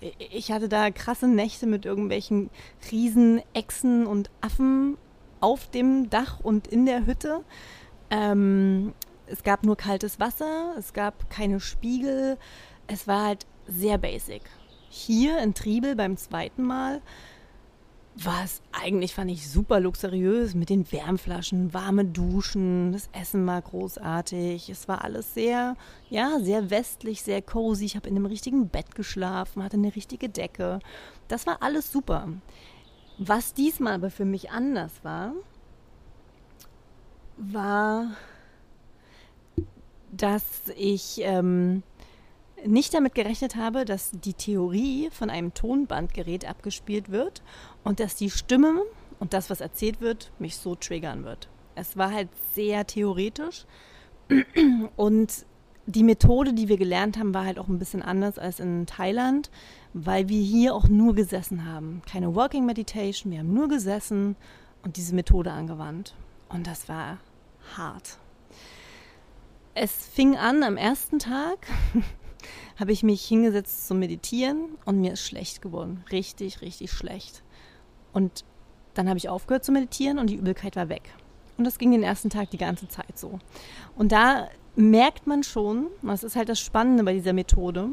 ich 0.00 0.52
hatte 0.52 0.68
da 0.68 0.90
krasse 0.90 1.26
Nächte 1.26 1.66
mit 1.66 1.86
irgendwelchen 1.86 2.50
riesen 2.90 3.42
Echsen 3.54 4.06
und 4.06 4.30
Affen 4.40 4.98
auf 5.40 5.68
dem 5.70 6.10
Dach 6.10 6.40
und 6.40 6.66
in 6.66 6.86
der 6.86 7.06
Hütte. 7.06 7.44
Ähm, 8.10 8.94
es 9.26 9.42
gab 9.42 9.64
nur 9.64 9.76
kaltes 9.76 10.20
Wasser, 10.20 10.74
es 10.78 10.92
gab 10.92 11.30
keine 11.30 11.60
Spiegel. 11.60 12.38
Es 12.86 13.08
war 13.08 13.24
halt 13.24 13.46
sehr 13.66 13.98
basic. 13.98 14.42
Hier 14.88 15.38
in 15.38 15.54
Triebel 15.54 15.96
beim 15.96 16.16
zweiten 16.16 16.62
Mal 16.62 17.00
war 18.18 18.44
es 18.44 18.62
eigentlich, 18.72 19.14
fand 19.14 19.30
ich, 19.30 19.48
super 19.48 19.78
luxuriös 19.78 20.54
mit 20.54 20.70
den 20.70 20.90
Wärmflaschen, 20.90 21.74
warme 21.74 22.04
Duschen, 22.04 22.92
das 22.92 23.10
Essen 23.12 23.46
war 23.46 23.60
großartig. 23.60 24.70
Es 24.70 24.88
war 24.88 25.04
alles 25.04 25.34
sehr, 25.34 25.76
ja, 26.08 26.38
sehr 26.40 26.70
westlich, 26.70 27.22
sehr 27.22 27.42
cozy. 27.42 27.84
Ich 27.84 27.96
habe 27.96 28.08
in 28.08 28.16
einem 28.16 28.26
richtigen 28.26 28.68
Bett 28.68 28.94
geschlafen, 28.94 29.62
hatte 29.62 29.76
eine 29.76 29.94
richtige 29.94 30.30
Decke. 30.30 30.78
Das 31.28 31.46
war 31.46 31.62
alles 31.62 31.92
super. 31.92 32.28
Was 33.18 33.52
diesmal 33.52 33.94
aber 33.94 34.10
für 34.10 34.24
mich 34.24 34.50
anders 34.50 34.92
war, 35.02 35.32
war, 37.36 38.12
dass 40.10 40.44
ich 40.76 41.20
ähm, 41.22 41.82
nicht 42.66 42.94
damit 42.94 43.14
gerechnet 43.14 43.56
habe, 43.56 43.84
dass 43.84 44.10
die 44.12 44.34
Theorie 44.34 45.08
von 45.10 45.30
einem 45.30 45.54
Tonbandgerät 45.54 46.48
abgespielt 46.48 47.10
wird 47.10 47.42
und 47.84 48.00
dass 48.00 48.16
die 48.16 48.30
Stimme 48.30 48.82
und 49.18 49.32
das, 49.32 49.50
was 49.50 49.60
erzählt 49.60 50.00
wird, 50.00 50.30
mich 50.38 50.56
so 50.56 50.74
triggern 50.74 51.24
wird. 51.24 51.48
Es 51.74 51.96
war 51.96 52.12
halt 52.12 52.28
sehr 52.54 52.86
theoretisch 52.86 53.66
und 54.96 55.46
die 55.86 56.02
Methode, 56.02 56.52
die 56.52 56.68
wir 56.68 56.78
gelernt 56.78 57.16
haben, 57.16 57.32
war 57.32 57.44
halt 57.44 57.58
auch 57.58 57.68
ein 57.68 57.78
bisschen 57.78 58.02
anders 58.02 58.38
als 58.38 58.58
in 58.58 58.86
Thailand, 58.86 59.50
weil 59.92 60.28
wir 60.28 60.42
hier 60.42 60.74
auch 60.74 60.88
nur 60.88 61.14
gesessen 61.14 61.64
haben. 61.64 62.02
Keine 62.10 62.34
Working 62.34 62.66
Meditation, 62.66 63.30
wir 63.30 63.38
haben 63.38 63.54
nur 63.54 63.68
gesessen 63.68 64.34
und 64.82 64.96
diese 64.96 65.14
Methode 65.14 65.52
angewandt. 65.52 66.14
Und 66.48 66.66
das 66.66 66.88
war 66.88 67.18
hart. 67.76 68.18
Es 69.74 69.92
fing 69.92 70.36
an 70.36 70.62
am 70.62 70.76
ersten 70.76 71.18
Tag 71.18 71.66
habe 72.78 72.92
ich 72.92 73.02
mich 73.02 73.24
hingesetzt 73.24 73.88
zum 73.88 73.98
Meditieren 73.98 74.76
und 74.84 75.00
mir 75.00 75.12
ist 75.12 75.26
schlecht 75.26 75.62
geworden. 75.62 76.04
Richtig, 76.12 76.60
richtig 76.60 76.92
schlecht. 76.92 77.42
Und 78.12 78.44
dann 78.94 79.08
habe 79.08 79.18
ich 79.18 79.28
aufgehört 79.28 79.64
zu 79.64 79.72
meditieren 79.72 80.18
und 80.18 80.30
die 80.30 80.36
Übelkeit 80.36 80.76
war 80.76 80.88
weg. 80.88 81.02
Und 81.56 81.64
das 81.64 81.78
ging 81.78 81.90
den 81.90 82.02
ersten 82.02 82.30
Tag 82.30 82.50
die 82.50 82.58
ganze 82.58 82.88
Zeit 82.88 83.18
so. 83.18 83.38
Und 83.96 84.12
da 84.12 84.48
merkt 84.74 85.26
man 85.26 85.42
schon, 85.42 85.86
das 86.02 86.22
ist 86.22 86.36
halt 86.36 86.50
das 86.50 86.60
Spannende 86.60 87.02
bei 87.02 87.14
dieser 87.14 87.32
Methode, 87.32 87.90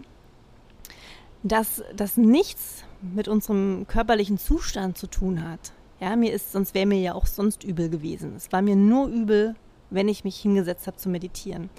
dass 1.44 1.82
das 1.96 2.18
nichts 2.18 2.84
mit 3.02 3.28
unserem 3.28 3.86
körperlichen 3.88 4.38
Zustand 4.38 4.98
zu 4.98 5.08
tun 5.08 5.48
hat. 5.48 5.72
Ja, 6.02 6.16
mir 6.18 6.34
ist, 6.34 6.52
sonst 6.52 6.74
wäre 6.74 6.86
mir 6.86 7.00
ja 7.00 7.14
auch 7.14 7.26
sonst 7.26 7.64
übel 7.64 7.90
gewesen. 7.90 8.36
Es 8.36 8.52
war 8.52 8.62
mir 8.62 8.76
nur 8.76 9.08
übel, 9.08 9.56
wenn 9.90 10.10
ich 10.10 10.26
mich 10.26 10.38
hingesetzt 10.38 10.88
habe 10.88 10.98
zu 10.98 11.08
meditieren 11.08 11.70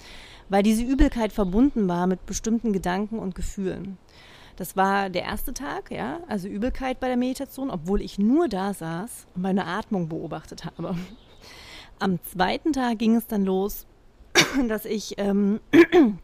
weil 0.49 0.63
diese 0.63 0.83
Übelkeit 0.83 1.33
verbunden 1.33 1.87
war 1.87 2.07
mit 2.07 2.25
bestimmten 2.25 2.73
Gedanken 2.73 3.19
und 3.19 3.35
Gefühlen. 3.35 3.97
Das 4.55 4.77
war 4.77 5.09
der 5.09 5.23
erste 5.23 5.53
Tag, 5.53 5.91
ja, 5.91 6.19
also 6.27 6.47
Übelkeit 6.47 6.99
bei 6.99 7.07
der 7.07 7.17
Meditation, 7.17 7.69
obwohl 7.69 8.01
ich 8.01 8.17
nur 8.17 8.47
da 8.47 8.73
saß 8.73 9.27
und 9.35 9.41
meine 9.41 9.65
Atmung 9.65 10.07
beobachtet 10.07 10.65
habe. 10.65 10.95
Am 11.99 12.19
zweiten 12.23 12.71
Tag 12.71 12.99
ging 12.99 13.15
es 13.15 13.27
dann 13.27 13.43
los, 13.43 13.85
dass 14.69 14.85
ich 14.85 15.15
ähm, 15.17 15.59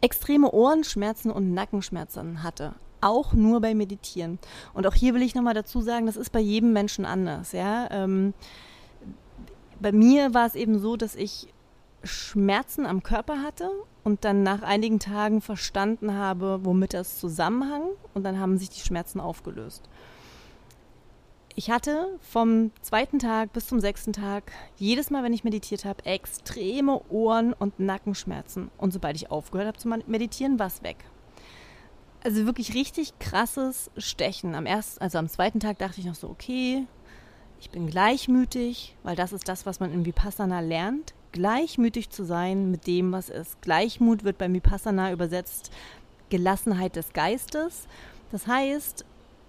extreme 0.00 0.50
Ohrenschmerzen 0.50 1.30
und 1.30 1.52
Nackenschmerzen 1.52 2.42
hatte. 2.42 2.74
Auch 3.00 3.32
nur 3.32 3.60
beim 3.60 3.78
Meditieren. 3.78 4.38
Und 4.74 4.86
auch 4.86 4.94
hier 4.94 5.14
will 5.14 5.22
ich 5.22 5.34
nochmal 5.34 5.54
dazu 5.54 5.80
sagen, 5.80 6.06
das 6.06 6.16
ist 6.16 6.30
bei 6.30 6.40
jedem 6.40 6.72
Menschen 6.72 7.04
anders. 7.04 7.52
Ja? 7.52 7.88
Ähm, 7.90 8.34
bei 9.80 9.92
mir 9.92 10.34
war 10.34 10.46
es 10.46 10.54
eben 10.54 10.78
so, 10.80 10.96
dass 10.96 11.14
ich 11.14 11.48
Schmerzen 12.08 12.86
am 12.86 13.02
Körper 13.02 13.42
hatte 13.42 13.70
und 14.04 14.24
dann 14.24 14.42
nach 14.42 14.62
einigen 14.62 14.98
Tagen 14.98 15.40
verstanden 15.40 16.14
habe, 16.14 16.60
womit 16.64 16.94
das 16.94 17.20
zusammenhang 17.20 17.82
und 18.14 18.24
dann 18.24 18.40
haben 18.40 18.58
sich 18.58 18.70
die 18.70 18.80
Schmerzen 18.80 19.20
aufgelöst. 19.20 19.88
Ich 21.54 21.70
hatte 21.70 22.18
vom 22.20 22.70
zweiten 22.82 23.18
Tag 23.18 23.52
bis 23.52 23.66
zum 23.66 23.80
sechsten 23.80 24.12
Tag 24.12 24.52
jedes 24.76 25.10
Mal, 25.10 25.24
wenn 25.24 25.32
ich 25.32 25.42
meditiert 25.42 25.84
habe, 25.84 26.04
extreme 26.06 27.00
Ohren- 27.10 27.52
und 27.52 27.80
Nackenschmerzen. 27.80 28.70
Und 28.78 28.92
sobald 28.92 29.16
ich 29.16 29.32
aufgehört 29.32 29.66
habe 29.66 29.76
zu 29.76 29.88
meditieren, 29.88 30.60
war 30.60 30.68
es 30.68 30.84
weg. 30.84 30.98
Also 32.22 32.46
wirklich 32.46 32.74
richtig 32.74 33.18
krasses 33.18 33.90
Stechen. 33.96 34.54
Am 34.54 34.66
ersten, 34.66 35.02
also 35.02 35.18
am 35.18 35.28
zweiten 35.28 35.58
Tag 35.58 35.78
dachte 35.78 35.98
ich 35.98 36.06
noch 36.06 36.14
so, 36.14 36.28
okay, 36.28 36.86
ich 37.60 37.70
bin 37.70 37.88
gleichmütig, 37.88 38.96
weil 39.02 39.16
das 39.16 39.32
ist 39.32 39.48
das, 39.48 39.66
was 39.66 39.80
man 39.80 39.92
in 39.92 40.06
Vipassana 40.06 40.60
lernt 40.60 41.12
gleichmütig 41.32 42.10
zu 42.10 42.24
sein 42.24 42.70
mit 42.70 42.86
dem, 42.86 43.12
was 43.12 43.28
ist. 43.28 43.60
Gleichmut 43.62 44.24
wird 44.24 44.38
beim 44.38 44.54
Vipassana 44.54 45.12
übersetzt 45.12 45.70
Gelassenheit 46.30 46.96
des 46.96 47.12
Geistes. 47.12 47.86
Das 48.30 48.46
heißt, 48.46 49.04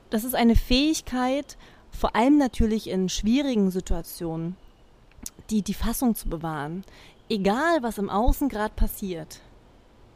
das 0.10 0.24
ist 0.24 0.36
eine 0.36 0.56
Fähigkeit, 0.56 1.58
vor 1.92 2.16
allem 2.16 2.38
natürlich 2.38 2.90
in 2.90 3.10
schwierigen 3.10 3.72
Situationen, 3.72 4.56
die, 5.50 5.62
die 5.62 5.74
Fassung 5.74 6.16
zu 6.16 6.30
bewahren. 6.30 6.84
Egal, 7.30 7.84
was 7.84 7.98
im 7.98 8.10
Außen 8.10 8.50
gerade 8.50 8.74
passiert, 8.74 9.42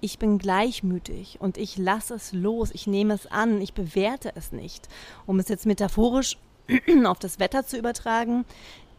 ich 0.02 0.20
bin 0.20 0.38
gleichmütig 0.38 1.38
und 1.40 1.58
ich 1.58 1.78
lasse 1.78 2.16
es 2.16 2.34
los, 2.34 2.72
ich 2.74 2.88
nehme 2.88 3.14
es 3.14 3.28
an, 3.28 3.62
ich 3.62 3.74
bewerte 3.74 4.34
es 4.36 4.52
nicht. 4.52 4.90
Um 5.26 5.40
es 5.40 5.48
jetzt 5.48 5.66
metaphorisch 5.66 6.38
auf 7.06 7.20
das 7.20 7.40
Wetter 7.40 7.66
zu 7.66 7.78
übertragen, 7.78 8.46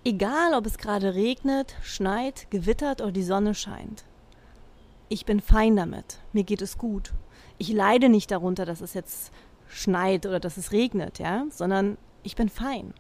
Egal, 0.07 0.53
ob 0.53 0.67
es 0.67 0.77
gerade 0.77 1.15
regnet, 1.15 1.77
schneit, 1.83 2.51
gewittert 2.51 3.01
oder 3.01 3.11
die 3.11 3.23
Sonne 3.23 3.55
scheint. 3.55 4.05
Ich 5.09 5.25
bin 5.25 5.41
fein 5.41 5.77
damit. 5.77 6.21
Mir 6.35 6.45
geht 6.45 6.61
es 6.61 6.77
gut. 6.77 7.15
Ich 7.57 7.73
leide 7.73 8.11
nicht 8.11 8.31
darunter, 8.31 8.67
dass 8.67 8.83
es 8.83 8.93
jetzt 8.93 9.33
schneit 9.67 10.27
oder 10.27 10.41
dass 10.41 10.59
es 10.59 10.73
regnet, 10.73 11.19
ja, 11.19 11.47
sondern 11.49 11.97
ich 12.23 12.37
bin 12.37 12.51
fein. 12.51 12.93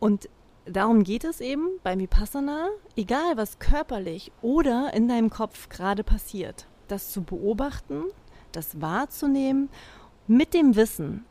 Und 0.00 0.28
darum 0.64 1.04
geht 1.04 1.22
es 1.22 1.40
eben 1.40 1.68
beim 1.84 2.00
Vipassana, 2.00 2.68
egal 2.96 3.36
was 3.36 3.60
körperlich 3.60 4.32
oder 4.42 4.92
in 4.94 5.06
deinem 5.06 5.30
Kopf 5.30 5.68
gerade 5.68 6.02
passiert, 6.02 6.66
das 6.88 7.12
zu 7.12 7.22
beobachten, 7.22 8.04
das 8.50 8.80
wahrzunehmen, 8.80 9.70
mit 10.26 10.52
dem 10.52 10.74
Wissen, 10.74 11.24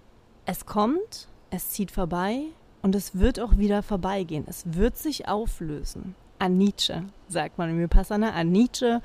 es 0.45 0.65
kommt, 0.65 1.27
es 1.49 1.71
zieht 1.71 1.91
vorbei, 1.91 2.45
und 2.81 2.95
es 2.95 3.19
wird 3.19 3.39
auch 3.39 3.57
wieder 3.57 3.83
vorbeigehen. 3.83 4.45
Es 4.47 4.63
wird 4.73 4.97
sich 4.97 5.27
auflösen. 5.27 6.15
Anice, 6.39 7.03
sagt 7.27 7.57
man 7.57 7.69
im 7.69 7.79
Vipassana. 7.79 8.31
Anice. 8.33 9.01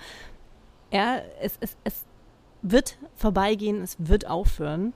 Ja, 0.91 1.19
es, 1.41 1.59
es, 1.61 1.77
es 1.85 2.05
wird 2.63 2.99
vorbeigehen, 3.15 3.83
es 3.83 3.97
wird 3.99 4.27
aufhören. 4.27 4.95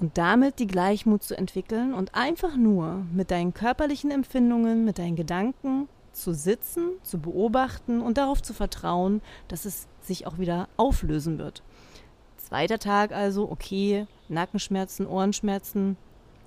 Und 0.00 0.18
damit 0.18 0.58
die 0.58 0.66
Gleichmut 0.66 1.22
zu 1.22 1.36
entwickeln 1.36 1.94
und 1.94 2.14
einfach 2.14 2.56
nur 2.56 3.04
mit 3.12 3.30
deinen 3.30 3.54
körperlichen 3.54 4.10
Empfindungen, 4.10 4.84
mit 4.84 4.98
deinen 4.98 5.16
Gedanken 5.16 5.88
zu 6.12 6.34
sitzen, 6.34 6.90
zu 7.02 7.18
beobachten 7.18 8.02
und 8.02 8.18
darauf 8.18 8.42
zu 8.42 8.52
vertrauen, 8.52 9.22
dass 9.48 9.64
es 9.64 9.86
sich 10.00 10.26
auch 10.26 10.38
wieder 10.38 10.68
auflösen 10.76 11.38
wird. 11.38 11.62
Zweiter 12.36 12.78
Tag 12.78 13.12
also, 13.12 13.50
okay, 13.50 14.06
Nackenschmerzen, 14.28 15.06
Ohrenschmerzen, 15.06 15.96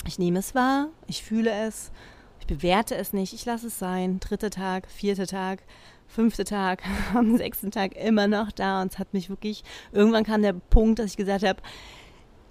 ich 0.05 0.19
nehme 0.19 0.39
es 0.39 0.55
wahr, 0.55 0.89
ich 1.07 1.23
fühle 1.23 1.51
es, 1.51 1.91
Ich 2.39 2.47
bewerte 2.47 2.95
es 2.95 3.13
nicht, 3.13 3.33
ich 3.33 3.45
lasse 3.45 3.67
es 3.67 3.79
sein. 3.79 4.19
Dritter 4.19 4.51
Tag, 4.51 4.87
vierter 4.89 5.25
Tag, 5.25 5.63
fünfter 6.07 6.45
Tag, 6.45 6.83
am 7.15 7.37
sechsten 7.37 7.71
Tag 7.71 7.95
immer 7.95 8.27
noch 8.27 8.51
da 8.51 8.81
und 8.81 8.91
es 8.91 8.99
hat 8.99 9.13
mich 9.13 9.29
wirklich, 9.29 9.63
irgendwann 9.91 10.23
kam 10.23 10.41
der 10.41 10.53
Punkt, 10.53 10.99
dass 10.99 11.11
ich 11.11 11.17
gesagt 11.17 11.43
habe, 11.43 11.61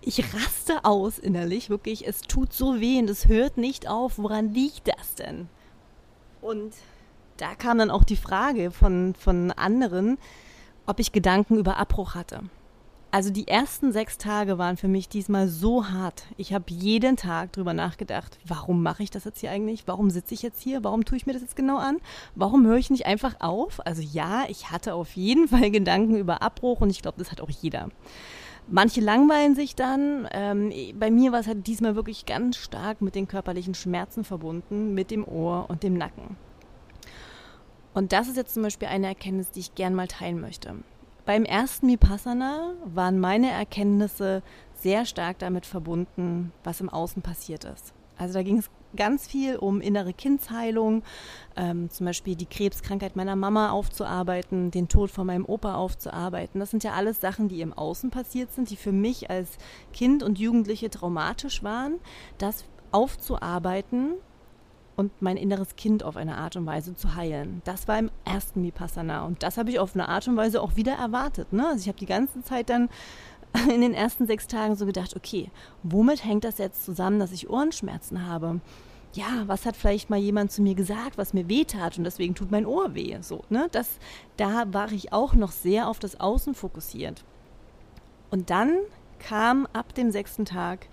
ich 0.01 0.35
raste 0.35 0.85
aus 0.85 1.19
innerlich, 1.19 1.71
wirklich, 1.71 2.07
es 2.07 2.23
tut 2.23 2.53
so 2.53 2.81
weh 2.81 2.99
und 2.99 3.09
es 3.09 3.29
hört 3.29 3.57
nicht 3.57 3.89
auf, 3.89 4.19
woran 4.19 4.53
liegt 4.53 4.89
das 4.89 5.15
denn? 5.15 5.49
Und 6.43 6.75
da 7.39 7.55
kam 7.55 7.79
dann 7.79 7.91
auch 7.91 8.05
die 8.05 8.17
Frage 8.17 8.71
von, 8.71 9.15
von 9.15 9.51
anderen, 9.53 10.19
ob 10.87 11.01
ich 11.01 11.13
Gedanken 11.13 11.57
über 11.57 11.79
Abbruch 11.79 12.15
hatte. 12.15 12.43
Also 13.15 13.31
die 13.31 13.47
ersten 13.47 13.93
sechs 13.93 14.19
Tage 14.19 14.59
waren 14.59 14.77
für 14.77 14.89
mich 14.89 15.09
diesmal 15.09 15.47
so 15.47 15.89
hart. 15.89 16.25
Ich 16.37 16.53
habe 16.53 16.65
jeden 16.67 17.17
Tag 17.17 17.53
drüber 17.53 17.73
nachgedacht, 17.73 18.41
warum 18.45 18.83
mache 18.83 19.05
ich 19.05 19.11
das 19.13 19.23
jetzt 19.23 19.39
hier 19.39 19.53
eigentlich? 19.53 19.87
Warum 19.87 20.11
sitze 20.11 20.35
ich 20.35 20.43
jetzt 20.43 20.61
hier? 20.61 20.83
Warum 20.83 21.05
tue 21.05 21.17
ich 21.17 21.25
mir 21.25 21.33
das 21.33 21.43
jetzt 21.43 21.55
genau 21.55 21.79
an? 21.79 21.99
Warum 22.35 22.67
höre 22.67 22.77
ich 22.77 22.91
nicht 22.91 23.07
einfach 23.07 23.37
auf? 23.39 23.79
Also 23.87 24.03
ja, 24.03 24.47
ich 24.49 24.73
hatte 24.73 24.95
auf 24.95 25.15
jeden 25.15 25.47
Fall 25.49 25.71
Gedanken 25.71 26.17
über 26.17 26.43
Abbruch 26.43 26.81
und 26.81 26.91
ich 26.91 27.03
glaube, 27.03 27.19
das 27.19 27.31
hat 27.31 27.41
auch 27.41 27.51
jeder. 27.51 27.89
Manche 28.67 29.01
langweilen 29.01 29.55
sich 29.55 29.77
dann. 29.77 30.27
Ähm, 30.33 30.73
bei 30.99 31.13
mir 31.13 31.31
war 31.31 31.39
es 31.39 31.47
halt 31.47 31.69
diesmal 31.69 31.95
wirklich 31.95 32.27
ganz 32.27 32.57
stark 32.57 33.01
mit 33.01 33.15
den 33.15 33.29
körperlichen 33.29 33.75
Schmerzen 33.75 34.25
verbunden, 34.25 34.93
mit 34.93 35.13
dem 35.13 35.25
Ohr 35.25 35.67
und 35.69 35.85
dem 35.85 35.95
Nacken. 35.95 36.37
Und 37.93 38.11
das 38.11 38.27
ist 38.27 38.37
jetzt 38.37 38.55
zum 38.55 38.65
Beispiel 38.65 38.89
eine 38.89 39.07
Erkenntnis, 39.07 39.53
die 39.53 39.61
ich 39.61 39.77
gern 39.77 39.95
mal 39.95 40.09
teilen 40.09 40.41
möchte. 40.41 40.75
Beim 41.27 41.47
ersten 41.47 41.89
Vipassana 41.89 42.75
waren 42.85 43.19
meine 43.19 43.51
Erkenntnisse 43.51 44.43
sehr 44.75 45.07
stark 45.07 45.39
damit 45.39 45.65
verbunden, 45.65 46.53
was 46.65 46.83
im 46.83 46.91
Außen 46.91 47.23
passiert 47.23 47.65
ist. 47.65 47.95
Also 48.19 48.35
da 48.35 48.43
ging 48.43 48.59
es 48.59 48.69
ganz 48.95 49.27
viel 49.27 49.57
um 49.57 49.81
innere 49.81 50.13
Kindsheilung, 50.13 51.03
ähm, 51.57 51.89
zum 51.89 52.07
Beispiel 52.07 52.37
die 52.37 52.47
Krebskrankheit 52.47 53.17
meiner 53.17 53.37
Mama 53.37 53.71
aufzuarbeiten, 53.71 54.71
den 54.71 54.89
Tod 54.89 55.11
von 55.11 55.27
meinem 55.27 55.47
Opa 55.47 55.77
aufzuarbeiten. 55.77 56.61
Das 56.61 56.71
sind 56.71 56.85
ja 56.85 56.93
alles 56.93 57.23
Sachen, 57.23 57.49
die 57.49 57.63
im 57.63 57.73
Außen 57.73 58.11
passiert 58.11 58.53
sind, 58.53 58.69
die 58.69 58.77
für 58.77 58.93
mich 58.93 59.31
als 59.31 59.57
Kind 59.95 60.23
und 60.23 60.39
Jugendliche 60.39 60.91
traumatisch 60.91 61.63
waren. 61.63 61.95
Das 62.37 62.65
aufzuarbeiten 62.93 64.13
und 64.97 65.11
mein 65.21 65.37
inneres 65.37 65.77
Kind 65.77 66.03
auf 66.03 66.17
eine 66.17 66.37
Art 66.37 66.57
und 66.57 66.67
Weise 66.67 66.95
zu 66.95 67.15
heilen. 67.15 67.63
Das 67.65 67.89
war 67.89 67.99
im 67.99 68.11
ersten 68.25 68.63
Vipassana 68.63 69.25
und 69.25 69.43
das 69.43 69.57
habe 69.57 69.71
ich 69.71 69.79
auf 69.79 69.95
eine 69.95 70.09
Art 70.09 70.29
und 70.29 70.37
Weise 70.37 70.63
auch 70.63 70.77
wieder 70.77 70.95
erwartet. 70.95 71.53
Ne? 71.53 71.67
Also 71.67 71.81
ich 71.81 71.89
habe 71.89 71.99
die 71.99 72.07
ganze 72.07 72.43
Zeit 72.43 72.71
dann 72.71 72.89
in 73.73 73.81
den 73.81 73.95
ersten 73.95 74.27
sechs 74.27 74.47
Tagen 74.47 74.77
so 74.77 74.87
gedacht, 74.87 75.17
okay, 75.17 75.51
womit 75.83 76.25
hängt 76.25 76.45
das 76.45 76.59
jetzt 76.59 76.85
zusammen, 76.85 77.19
dass 77.19 77.33
ich 77.33 77.51
Ohrenschmerzen 77.51 78.27
habe? 78.27 78.61
Ja, 79.15 79.45
was 79.47 79.65
hat 79.65 79.77
vielleicht 79.77 80.11
mal 80.11 80.19
jemand 80.19 80.51
zu 80.51 80.61
mir 80.61 80.75
gesagt, 80.75 81.19
was 81.19 81.35
mir 81.35 81.49
weh 81.49 81.65
tat 81.65 81.99
und 81.99 82.05
deswegen 82.05 82.35
tut 82.35 82.51
mein 82.51 82.67
Ohr 82.67 82.95
weh? 82.95 83.17
So, 83.21 83.45
ne? 83.49 83.69
Das, 83.71 83.99
da 84.37 84.65
war 84.73 84.91
ich 84.91 85.13
auch 85.13 85.35
noch 85.35 85.53
sehr 85.53 85.89
auf 85.89 86.01
das 86.01 86.19
Außen 86.19 86.55
fokussiert. 86.55 87.23
Und 88.33 88.51
dann 88.51 88.77
kam 89.21 89.69
ab 89.73 89.95
dem 89.95 90.11
sechsten 90.11 90.45
Tag 90.45 90.89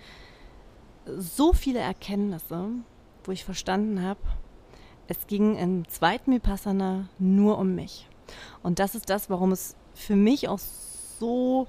so 1.06 1.54
viele 1.54 1.80
Erkenntnisse, 1.80 2.70
wo 3.24 3.32
ich 3.32 3.46
verstanden 3.46 4.02
habe, 4.02 4.20
es 5.08 5.28
ging 5.28 5.58
im 5.58 5.88
zweiten 5.88 6.32
Vipassana 6.32 7.08
nur 7.20 7.58
um 7.58 7.76
mich. 7.76 8.08
Und 8.64 8.80
das 8.80 8.96
ist 8.96 9.10
das, 9.10 9.30
warum 9.30 9.52
es 9.52 9.76
für 9.94 10.16
mich 10.16 10.48
auch 10.48 10.60
so 10.60 11.68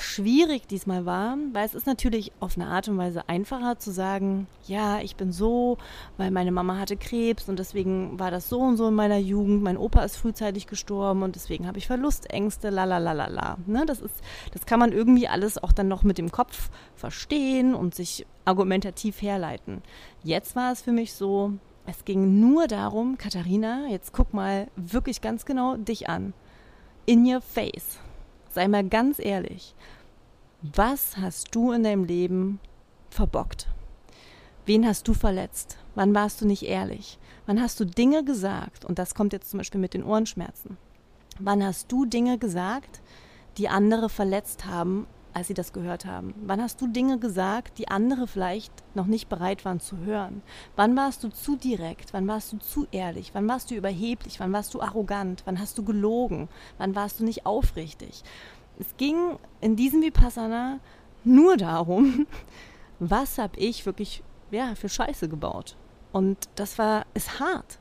schwierig 0.00 0.66
diesmal 0.66 1.06
war, 1.06 1.36
weil 1.52 1.64
es 1.64 1.74
ist 1.74 1.86
natürlich 1.86 2.32
auf 2.40 2.56
eine 2.56 2.66
Art 2.66 2.88
und 2.88 2.98
Weise 2.98 3.28
einfacher 3.28 3.78
zu 3.78 3.90
sagen, 3.90 4.46
ja, 4.66 5.00
ich 5.00 5.16
bin 5.16 5.32
so, 5.32 5.78
weil 6.16 6.30
meine 6.30 6.52
Mama 6.52 6.78
hatte 6.78 6.96
Krebs 6.96 7.48
und 7.48 7.58
deswegen 7.58 8.18
war 8.18 8.30
das 8.30 8.48
so 8.48 8.60
und 8.60 8.76
so 8.76 8.88
in 8.88 8.94
meiner 8.94 9.16
Jugend, 9.16 9.62
mein 9.62 9.76
Opa 9.76 10.02
ist 10.02 10.16
frühzeitig 10.16 10.66
gestorben 10.66 11.22
und 11.22 11.34
deswegen 11.36 11.66
habe 11.66 11.78
ich 11.78 11.86
Verlustängste, 11.86 12.70
la 12.70 12.84
la 12.84 12.98
la 12.98 13.12
la 13.12 13.26
la. 13.26 13.58
Ne, 13.66 13.84
das 13.86 14.00
ist, 14.00 14.14
das 14.52 14.66
kann 14.66 14.78
man 14.78 14.92
irgendwie 14.92 15.28
alles 15.28 15.62
auch 15.62 15.72
dann 15.72 15.88
noch 15.88 16.02
mit 16.02 16.18
dem 16.18 16.30
Kopf 16.30 16.70
verstehen 16.94 17.74
und 17.74 17.94
sich 17.94 18.26
argumentativ 18.44 19.22
herleiten. 19.22 19.82
Jetzt 20.22 20.54
war 20.56 20.72
es 20.72 20.82
für 20.82 20.92
mich 20.92 21.14
so, 21.14 21.52
es 21.86 22.04
ging 22.04 22.40
nur 22.40 22.68
darum, 22.68 23.18
Katharina, 23.18 23.86
jetzt 23.88 24.12
guck 24.12 24.34
mal 24.34 24.68
wirklich 24.76 25.20
ganz 25.20 25.46
genau 25.46 25.76
dich 25.76 26.08
an. 26.08 26.34
In 27.06 27.26
your 27.26 27.40
face. 27.40 27.98
Sei 28.52 28.68
mal 28.68 28.86
ganz 28.86 29.18
ehrlich. 29.18 29.74
Was 30.60 31.16
hast 31.16 31.54
du 31.54 31.72
in 31.72 31.82
deinem 31.82 32.04
Leben 32.04 32.60
verbockt? 33.08 33.66
Wen 34.66 34.86
hast 34.86 35.08
du 35.08 35.14
verletzt? 35.14 35.78
Wann 35.94 36.14
warst 36.14 36.40
du 36.40 36.46
nicht 36.46 36.62
ehrlich? 36.62 37.18
Wann 37.46 37.60
hast 37.60 37.80
du 37.80 37.86
Dinge 37.86 38.24
gesagt? 38.24 38.84
Und 38.84 38.98
das 38.98 39.14
kommt 39.14 39.32
jetzt 39.32 39.50
zum 39.50 39.58
Beispiel 39.58 39.80
mit 39.80 39.94
den 39.94 40.04
Ohrenschmerzen. 40.04 40.76
Wann 41.40 41.64
hast 41.64 41.90
du 41.90 42.04
Dinge 42.04 42.36
gesagt, 42.38 43.00
die 43.56 43.70
andere 43.70 44.10
verletzt 44.10 44.66
haben 44.66 45.06
als 45.34 45.48
sie 45.48 45.54
das 45.54 45.72
gehört 45.72 46.04
haben? 46.04 46.34
Wann 46.46 46.60
hast 46.60 46.80
du 46.80 46.86
Dinge 46.86 47.18
gesagt, 47.18 47.78
die 47.78 47.88
andere 47.88 48.26
vielleicht 48.26 48.72
noch 48.94 49.06
nicht 49.06 49.28
bereit 49.28 49.64
waren 49.64 49.80
zu 49.80 49.98
hören? 49.98 50.42
Wann 50.76 50.96
warst 50.96 51.24
du 51.24 51.28
zu 51.28 51.56
direkt? 51.56 52.12
Wann 52.12 52.28
warst 52.28 52.52
du 52.52 52.58
zu 52.58 52.86
ehrlich? 52.92 53.30
Wann 53.34 53.48
warst 53.48 53.70
du 53.70 53.74
überheblich? 53.74 54.40
Wann 54.40 54.52
warst 54.52 54.74
du 54.74 54.80
arrogant? 54.80 55.42
Wann 55.44 55.58
hast 55.58 55.78
du 55.78 55.84
gelogen? 55.84 56.48
Wann 56.78 56.94
warst 56.94 57.20
du 57.20 57.24
nicht 57.24 57.46
aufrichtig? 57.46 58.22
Es 58.78 58.96
ging 58.96 59.38
in 59.60 59.76
diesem 59.76 60.02
Vipassana 60.02 60.80
nur 61.24 61.56
darum, 61.56 62.26
was 62.98 63.38
habe 63.38 63.58
ich 63.58 63.86
wirklich 63.86 64.22
ja, 64.50 64.74
für 64.74 64.88
Scheiße 64.88 65.28
gebaut? 65.28 65.76
Und 66.12 66.48
das 66.56 66.78
war, 66.78 67.06
ist 67.14 67.40
hart. 67.40 67.78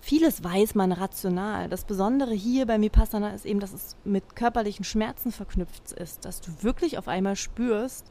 Vieles 0.00 0.42
weiß 0.44 0.74
man 0.74 0.92
rational. 0.92 1.68
Das 1.68 1.84
Besondere 1.84 2.32
hier 2.32 2.66
bei 2.66 2.80
Vipassana 2.80 3.30
ist 3.30 3.44
eben, 3.44 3.60
dass 3.60 3.72
es 3.72 3.96
mit 4.04 4.36
körperlichen 4.36 4.84
Schmerzen 4.84 5.32
verknüpft 5.32 5.92
ist, 5.92 6.24
dass 6.24 6.40
du 6.40 6.50
wirklich 6.62 6.98
auf 6.98 7.08
einmal 7.08 7.36
spürst, 7.36 8.06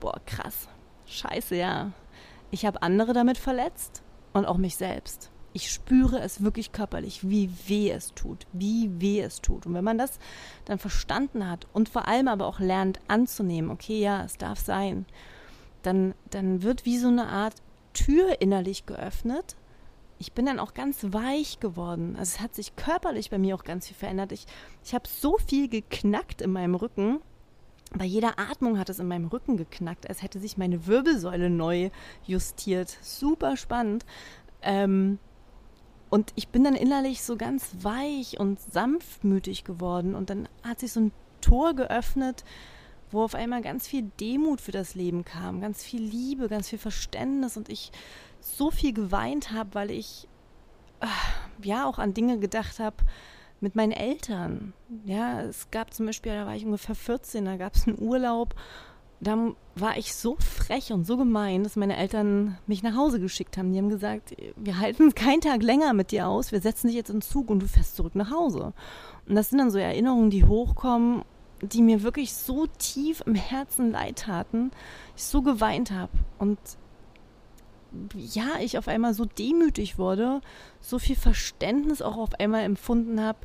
boah, 0.00 0.20
krass, 0.26 0.68
scheiße, 1.06 1.56
ja. 1.56 1.92
Ich 2.50 2.66
habe 2.66 2.82
andere 2.82 3.12
damit 3.12 3.38
verletzt 3.38 4.02
und 4.32 4.46
auch 4.46 4.56
mich 4.56 4.76
selbst. 4.76 5.30
Ich 5.52 5.70
spüre 5.70 6.20
es 6.20 6.42
wirklich 6.42 6.72
körperlich, 6.72 7.28
wie 7.28 7.50
weh 7.66 7.90
es 7.90 8.14
tut, 8.14 8.46
wie 8.52 8.90
weh 9.00 9.20
es 9.20 9.40
tut. 9.40 9.66
Und 9.66 9.74
wenn 9.74 9.84
man 9.84 9.98
das 9.98 10.18
dann 10.66 10.78
verstanden 10.78 11.48
hat 11.48 11.66
und 11.72 11.88
vor 11.88 12.06
allem 12.06 12.28
aber 12.28 12.46
auch 12.46 12.60
lernt 12.60 13.00
anzunehmen, 13.08 13.70
okay, 13.70 14.00
ja, 14.00 14.24
es 14.24 14.36
darf 14.36 14.60
sein, 14.60 15.06
dann, 15.82 16.14
dann 16.30 16.62
wird 16.62 16.84
wie 16.84 16.98
so 16.98 17.08
eine 17.08 17.26
Art 17.26 17.54
Tür 17.94 18.40
innerlich 18.40 18.86
geöffnet, 18.86 19.56
ich 20.18 20.32
bin 20.32 20.46
dann 20.46 20.58
auch 20.58 20.74
ganz 20.74 21.04
weich 21.10 21.60
geworden. 21.60 22.16
Also 22.18 22.36
es 22.36 22.40
hat 22.40 22.54
sich 22.54 22.76
körperlich 22.76 23.30
bei 23.30 23.38
mir 23.38 23.54
auch 23.54 23.64
ganz 23.64 23.86
viel 23.86 23.96
verändert. 23.96 24.32
Ich, 24.32 24.46
ich 24.84 24.94
habe 24.94 25.08
so 25.08 25.38
viel 25.38 25.68
geknackt 25.68 26.42
in 26.42 26.52
meinem 26.52 26.74
Rücken. 26.74 27.20
Bei 27.94 28.04
jeder 28.04 28.38
Atmung 28.38 28.78
hat 28.78 28.90
es 28.90 28.98
in 28.98 29.08
meinem 29.08 29.28
Rücken 29.28 29.56
geknackt, 29.56 30.08
als 30.08 30.22
hätte 30.22 30.40
sich 30.40 30.58
meine 30.58 30.86
Wirbelsäule 30.86 31.50
neu 31.50 31.90
justiert. 32.26 32.96
Super 33.00 33.56
spannend. 33.56 34.04
Ähm, 34.60 35.18
und 36.10 36.32
ich 36.34 36.48
bin 36.48 36.64
dann 36.64 36.74
innerlich 36.74 37.22
so 37.22 37.36
ganz 37.36 37.70
weich 37.82 38.40
und 38.40 38.60
sanftmütig 38.60 39.64
geworden. 39.64 40.14
Und 40.14 40.30
dann 40.30 40.48
hat 40.62 40.80
sich 40.80 40.92
so 40.92 41.00
ein 41.00 41.12
Tor 41.40 41.74
geöffnet, 41.74 42.44
wo 43.10 43.22
auf 43.22 43.34
einmal 43.34 43.62
ganz 43.62 43.86
viel 43.86 44.10
Demut 44.20 44.60
für 44.60 44.72
das 44.72 44.94
Leben 44.94 45.24
kam, 45.24 45.60
ganz 45.60 45.82
viel 45.82 46.02
Liebe, 46.02 46.48
ganz 46.48 46.68
viel 46.68 46.78
Verständnis. 46.78 47.56
Und 47.56 47.68
ich 47.68 47.92
so 48.40 48.70
viel 48.70 48.92
geweint 48.92 49.52
habe, 49.52 49.70
weil 49.74 49.90
ich 49.90 50.28
äh, 51.00 51.06
ja 51.66 51.86
auch 51.86 51.98
an 51.98 52.14
Dinge 52.14 52.38
gedacht 52.38 52.78
habe 52.78 52.96
mit 53.60 53.74
meinen 53.74 53.92
Eltern. 53.92 54.72
Ja, 55.04 55.42
es 55.42 55.70
gab 55.70 55.92
zum 55.92 56.06
Beispiel, 56.06 56.32
da 56.32 56.46
war 56.46 56.54
ich 56.54 56.64
ungefähr 56.64 56.94
14, 56.94 57.44
da 57.44 57.56
gab 57.56 57.74
es 57.74 57.86
einen 57.86 58.00
Urlaub. 58.00 58.54
Da 59.20 59.36
war 59.74 59.96
ich 59.96 60.14
so 60.14 60.36
frech 60.38 60.92
und 60.92 61.04
so 61.04 61.16
gemein, 61.16 61.64
dass 61.64 61.74
meine 61.74 61.96
Eltern 61.96 62.56
mich 62.68 62.84
nach 62.84 62.94
Hause 62.94 63.18
geschickt 63.18 63.58
haben. 63.58 63.72
Die 63.72 63.78
haben 63.78 63.88
gesagt, 63.88 64.36
wir 64.54 64.78
halten 64.78 65.12
keinen 65.14 65.40
Tag 65.40 65.62
länger 65.62 65.92
mit 65.92 66.12
dir 66.12 66.28
aus, 66.28 66.52
wir 66.52 66.60
setzen 66.60 66.86
dich 66.86 66.94
jetzt 66.94 67.10
in 67.10 67.20
Zug 67.20 67.50
und 67.50 67.60
du 67.60 67.66
fährst 67.66 67.96
zurück 67.96 68.14
nach 68.14 68.30
Hause. 68.30 68.72
Und 69.26 69.34
das 69.34 69.50
sind 69.50 69.58
dann 69.58 69.72
so 69.72 69.78
Erinnerungen, 69.78 70.30
die 70.30 70.44
hochkommen, 70.44 71.22
die 71.62 71.82
mir 71.82 72.04
wirklich 72.04 72.32
so 72.32 72.68
tief 72.78 73.22
im 73.26 73.34
Herzen 73.34 73.90
leid 73.90 74.20
taten, 74.20 74.70
ich 75.16 75.24
so 75.24 75.42
geweint 75.42 75.90
habe. 75.90 76.12
Und 76.38 76.58
ja, 78.14 78.58
ich 78.60 78.78
auf 78.78 78.88
einmal 78.88 79.14
so 79.14 79.24
demütig 79.24 79.98
wurde, 79.98 80.40
so 80.80 80.98
viel 80.98 81.16
Verständnis 81.16 82.02
auch 82.02 82.16
auf 82.16 82.34
einmal 82.38 82.62
empfunden 82.62 83.20
habe 83.20 83.38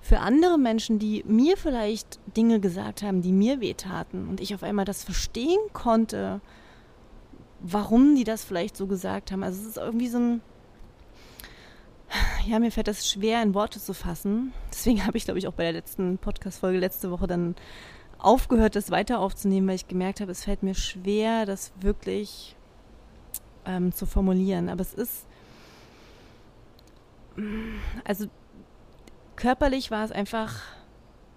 für 0.00 0.20
andere 0.20 0.58
Menschen, 0.58 0.98
die 0.98 1.24
mir 1.26 1.56
vielleicht 1.56 2.20
Dinge 2.36 2.60
gesagt 2.60 3.02
haben, 3.02 3.22
die 3.22 3.32
mir 3.32 3.60
wehtaten 3.60 4.28
und 4.28 4.40
ich 4.40 4.54
auf 4.54 4.62
einmal 4.62 4.84
das 4.84 5.04
verstehen 5.04 5.58
konnte, 5.72 6.40
warum 7.60 8.14
die 8.14 8.24
das 8.24 8.44
vielleicht 8.44 8.76
so 8.76 8.86
gesagt 8.86 9.32
haben. 9.32 9.42
Also 9.42 9.60
es 9.60 9.68
ist 9.68 9.76
irgendwie 9.76 10.08
so 10.08 10.18
ein 10.18 10.40
ja, 12.46 12.58
mir 12.58 12.72
fällt 12.72 12.88
das 12.88 13.06
schwer 13.06 13.42
in 13.42 13.52
Worte 13.52 13.80
zu 13.80 13.92
fassen. 13.92 14.52
Deswegen 14.72 15.04
habe 15.06 15.18
ich, 15.18 15.24
glaube 15.24 15.38
ich, 15.38 15.46
auch 15.46 15.52
bei 15.52 15.64
der 15.64 15.72
letzten 15.72 16.16
Podcast-Folge 16.16 16.78
letzte 16.78 17.10
Woche 17.10 17.26
dann 17.26 17.54
aufgehört, 18.18 18.76
das 18.76 18.90
weiter 18.90 19.20
aufzunehmen, 19.20 19.68
weil 19.68 19.74
ich 19.76 19.88
gemerkt 19.88 20.20
habe, 20.20 20.32
es 20.32 20.44
fällt 20.44 20.62
mir 20.62 20.74
schwer, 20.74 21.44
das 21.44 21.72
wirklich 21.80 22.56
ähm, 23.68 23.92
zu 23.92 24.06
formulieren. 24.06 24.68
Aber 24.68 24.80
es 24.80 24.94
ist, 24.94 25.26
also 28.04 28.26
körperlich 29.36 29.92
war 29.92 30.04
es 30.04 30.10
einfach 30.10 30.60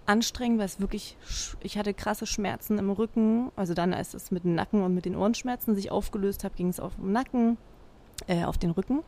anstrengend, 0.06 0.58
weil 0.58 0.66
es 0.66 0.80
wirklich, 0.80 1.16
ich 1.60 1.78
hatte 1.78 1.94
krasse 1.94 2.26
Schmerzen 2.26 2.78
im 2.78 2.90
Rücken. 2.90 3.52
Also 3.54 3.74
dann, 3.74 3.94
als 3.94 4.14
es 4.14 4.32
mit 4.32 4.42
dem 4.42 4.54
Nacken 4.54 4.82
und 4.82 4.94
mit 4.94 5.04
den 5.04 5.14
Ohrenschmerzen 5.14 5.76
sich 5.76 5.92
aufgelöst 5.92 6.42
hat, 6.42 6.56
ging 6.56 6.68
es 6.68 6.80
auf 6.80 6.96
den 6.96 7.12
Nacken, 7.12 7.58
äh, 8.26 8.44
auf 8.44 8.58
den 8.58 8.70
Rücken. 8.70 9.00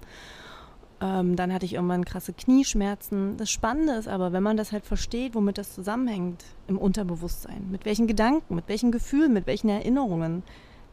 Ähm, 1.01 1.35
dann 1.35 1.53
hatte 1.53 1.67
ich 1.67 1.75
irgendwann 1.75 2.05
krasse 2.05 2.33
Knieschmerzen. 2.33 3.37
Das 3.37 3.51
Spannende 3.51 3.95
ist 3.95 4.07
aber, 4.07 4.33
wenn 4.33 4.45
man 4.45 4.57
das 4.57 4.71
halt 4.71 4.87
versteht, 4.87 5.35
womit 5.35 5.59
das 5.59 5.75
zusammenhängt 5.75 6.45
im 6.69 6.79
Unterbewusstsein, 6.79 7.69
mit 7.71 7.85
welchen 7.85 8.07
Gedanken, 8.07 8.55
mit 8.55 8.69
welchen 8.69 8.93
Gefühlen, 8.93 9.33
mit 9.33 9.49
welchen 9.49 9.69
Erinnerungen, 9.69 10.45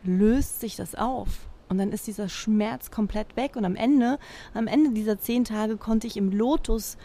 löst 0.03 0.59
sich 0.59 0.75
das 0.75 0.95
auf. 0.95 1.47
Und 1.71 1.77
dann 1.77 1.93
ist 1.93 2.05
dieser 2.05 2.27
Schmerz 2.27 2.91
komplett 2.91 3.37
weg. 3.37 3.55
Und 3.55 3.63
am 3.63 3.77
Ende, 3.77 4.19
am 4.53 4.67
Ende 4.67 4.91
dieser 4.91 5.17
zehn 5.19 5.45
Tage 5.45 5.77
konnte 5.77 6.05
ich 6.05 6.17
im 6.17 6.29
Lotus 6.29 6.97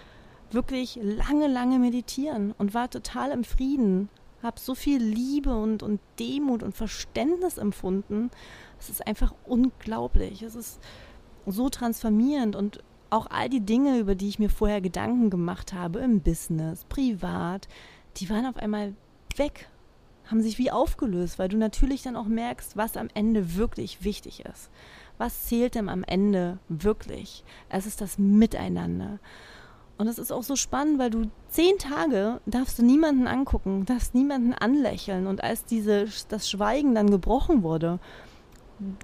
wirklich 0.50 0.98
lange, 1.00 1.46
lange 1.46 1.78
meditieren 1.78 2.52
und 2.58 2.74
war 2.74 2.90
total 2.90 3.30
im 3.30 3.44
Frieden. 3.44 4.08
Habe 4.42 4.58
so 4.58 4.74
viel 4.74 5.00
Liebe 5.00 5.56
und, 5.56 5.84
und 5.84 6.00
Demut 6.18 6.64
und 6.64 6.74
Verständnis 6.74 7.58
empfunden. 7.58 8.32
Es 8.80 8.90
ist 8.90 9.06
einfach 9.06 9.36
unglaublich. 9.44 10.42
Es 10.42 10.56
ist 10.56 10.80
so 11.46 11.68
transformierend 11.68 12.56
und 12.56 12.82
auch 13.08 13.28
all 13.30 13.48
die 13.48 13.64
Dinge, 13.64 14.00
über 14.00 14.16
die 14.16 14.28
ich 14.28 14.40
mir 14.40 14.50
vorher 14.50 14.80
Gedanken 14.80 15.30
gemacht 15.30 15.74
habe, 15.74 16.00
im 16.00 16.22
Business, 16.22 16.84
privat, 16.86 17.68
die 18.16 18.28
waren 18.30 18.46
auf 18.46 18.56
einmal 18.56 18.94
weg, 19.36 19.68
haben 20.26 20.42
sich 20.42 20.58
wie 20.58 20.70
aufgelöst, 20.70 21.38
weil 21.38 21.48
du 21.48 21.56
natürlich 21.56 22.02
dann 22.02 22.16
auch 22.16 22.26
merkst, 22.26 22.76
was 22.76 22.96
am 22.96 23.08
Ende 23.14 23.56
wirklich 23.56 24.04
wichtig 24.04 24.44
ist. 24.44 24.70
Was 25.18 25.46
zählt 25.46 25.74
denn 25.74 25.88
am 25.88 26.04
Ende 26.04 26.58
wirklich? 26.68 27.44
Es 27.68 27.86
ist 27.86 28.00
das 28.00 28.18
Miteinander. 28.18 29.18
Und 29.98 30.08
es 30.08 30.18
ist 30.18 30.30
auch 30.30 30.42
so 30.42 30.56
spannend, 30.56 30.98
weil 30.98 31.10
du 31.10 31.30
zehn 31.48 31.78
Tage 31.78 32.40
darfst 32.44 32.78
du 32.78 32.84
niemanden 32.84 33.26
angucken, 33.26 33.86
darfst 33.86 34.14
niemanden 34.14 34.52
anlächeln. 34.52 35.26
Und 35.26 35.42
als 35.42 35.64
diese, 35.64 36.06
das 36.28 36.50
Schweigen 36.50 36.94
dann 36.94 37.10
gebrochen 37.10 37.62
wurde, 37.62 37.98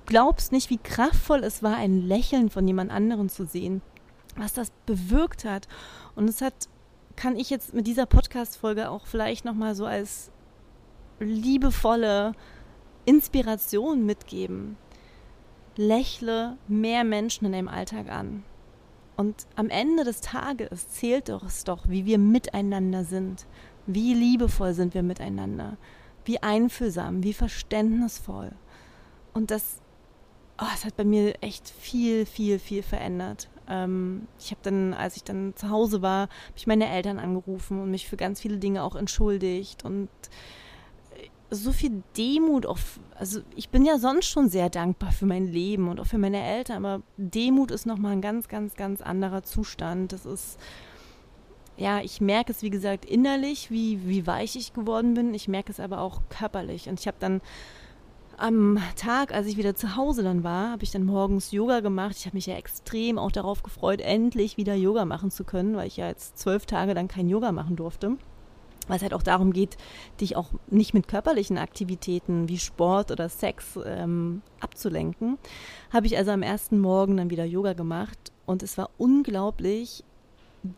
glaubst 0.05 0.53
nicht, 0.53 0.69
wie 0.69 0.79
kraftvoll 0.79 1.45
es 1.45 1.63
war, 1.63 1.77
ein 1.77 2.07
Lächeln 2.07 2.51
von 2.51 2.67
jemand 2.67 2.91
anderen 2.91 3.31
zu 3.31 3.47
sehen, 3.47 3.81
was 4.37 4.53
das 4.53 4.71
bewirkt 4.85 5.47
hat. 5.47 5.67
Und 6.15 6.29
es 6.29 6.43
hat, 6.43 6.69
kann 7.17 7.37
ich 7.37 7.49
jetzt 7.49 7.73
mit 7.73 7.87
dieser 7.87 8.05
Podcast-Folge 8.05 8.91
auch 8.91 9.07
vielleicht 9.07 9.47
nochmal 9.47 9.75
so 9.75 9.87
als 9.87 10.31
liebevolle 11.23 12.33
Inspiration 13.05 14.05
mitgeben. 14.05 14.77
Lächle 15.77 16.59
mehr 16.69 17.05
Menschen 17.05 17.47
in 17.47 17.53
deinem 17.53 17.69
Alltag 17.69 18.11
an. 18.11 18.45
Und 19.17 19.47
am 19.57 19.69
Ende 19.69 20.05
des 20.05 20.21
Tages 20.21 20.89
zählt 20.89 21.29
es 21.29 21.65
doch, 21.65 21.89
wie 21.89 22.05
wir 22.05 22.19
miteinander 22.19 23.05
sind. 23.05 23.47
Wie 23.87 24.15
liebevoll 24.15 24.75
sind 24.75 24.95
wir 24.95 25.03
miteinander. 25.03 25.77
Wie 26.25 26.43
einfühlsam, 26.43 27.23
wie 27.23 27.33
verständnisvoll. 27.33 28.53
Und 29.33 29.51
das, 29.51 29.81
oh, 30.61 30.67
das 30.71 30.85
hat 30.85 30.97
bei 30.97 31.05
mir 31.05 31.35
echt 31.43 31.69
viel, 31.69 32.27
viel, 32.27 32.59
viel 32.59 32.83
verändert. 32.83 33.49
Ähm, 33.69 34.29
ich 34.39 34.51
habe 34.51 34.61
dann, 34.63 34.95
als 34.95 35.17
ich 35.17 35.25
dann 35.25 35.55
zu 35.57 35.71
Hause 35.71 36.03
war, 36.03 36.23
habe 36.23 36.57
ich 36.57 36.67
meine 36.67 36.89
Eltern 36.89 37.19
angerufen 37.19 37.81
und 37.81 37.91
mich 37.91 38.09
für 38.09 38.17
ganz 38.17 38.41
viele 38.41 38.59
Dinge 38.59 38.83
auch 38.83 38.95
entschuldigt 38.97 39.85
und 39.85 40.09
so 41.53 41.73
viel 41.73 42.03
Demut 42.17 42.67
auf, 42.67 42.99
also 43.15 43.41
ich 43.55 43.69
bin 43.69 43.85
ja 43.85 43.99
sonst 43.99 44.27
schon 44.27 44.49
sehr 44.49 44.71
dankbar 44.71 45.13
für 45.13 45.27
mein 45.27 45.47
Leben 45.47 45.89
und 45.89 46.01
auch 46.01 46.07
für 46.07 46.19
meine 46.19 46.43
Eltern, 46.43 46.85
aber 46.85 47.03
Demut 47.17 47.71
ist 47.71 47.87
nochmal 47.87 48.13
ein 48.13 48.23
ganz, 48.23 48.49
ganz, 48.49 48.75
ganz 48.75 49.03
anderer 49.03 49.43
Zustand. 49.43 50.13
Das 50.13 50.25
ist, 50.25 50.59
ja, 51.77 52.01
ich 52.01 52.21
merke 52.21 52.53
es, 52.53 52.63
wie 52.63 52.71
gesagt, 52.71 53.05
innerlich, 53.05 53.71
wie, 53.71 54.09
wie 54.09 54.27
weich 54.27 54.57
ich 54.57 54.73
geworden 54.73 55.15
bin. 55.15 55.35
Ich 55.35 55.47
merke 55.47 55.71
es 55.71 55.81
aber 55.81 56.01
auch 56.01 56.23
körperlich. 56.31 56.89
Und 56.89 57.01
ich 57.01 57.07
habe 57.07 57.19
dann 57.21 57.43
am 58.39 58.79
Tag, 58.97 59.35
als 59.35 59.47
ich 59.47 59.57
wieder 59.57 59.75
zu 59.75 59.95
Hause 59.95 60.23
dann 60.23 60.43
war, 60.43 60.71
habe 60.71 60.85
ich 60.85 60.91
dann 60.91 61.05
morgens 61.05 61.53
Yoga 61.53 61.81
gemacht. 61.81 62.17
Ich 62.19 62.27
habe 62.27 62.37
mich 62.37 62.47
ja 62.47 62.57
extrem 62.57 63.19
auch 63.19 63.31
darauf 63.31 63.63
gefreut, 63.63 64.01
endlich 64.01 64.57
wieder 64.57 64.75
Yoga 64.75 65.05
machen 65.05 65.31
zu 65.31 65.45
können, 65.45 65.77
weil 65.77 65.87
ich 65.87 65.99
ja 65.99 66.09
jetzt 66.09 66.39
zwölf 66.39 66.65
Tage 66.67 66.95
dann 66.95 67.09
kein 67.09 67.29
Yoga 67.29 67.53
machen 67.53 67.77
durfte. 67.77 68.17
Weil 68.93 68.99
es 68.99 69.03
halt 69.05 69.15
auch 69.15 69.23
darum 69.23 69.55
geht, 69.55 69.79
dich 70.21 70.37
auch 70.37 70.51
nicht 70.69 70.93
mit 70.93 71.09
körperlichen 71.09 71.57
Aktivitäten 71.57 72.47
wie 72.51 72.59
Sport 72.59 73.11
oder 73.11 73.31
Sex 73.31 73.79
ähm, 73.87 74.43
abzulenken. 74.61 75.39
Habe 75.91 76.05
ich 76.05 76.19
also 76.19 76.31
am 76.31 76.43
ersten 76.43 76.79
Morgen 76.79 77.17
dann 77.17 77.31
wieder 77.31 77.47
Yoga 77.47 77.73
gemacht 77.73 78.33
und 78.45 78.63
es 78.63 78.77
war 78.77 78.91
unglaublich, 78.99 80.05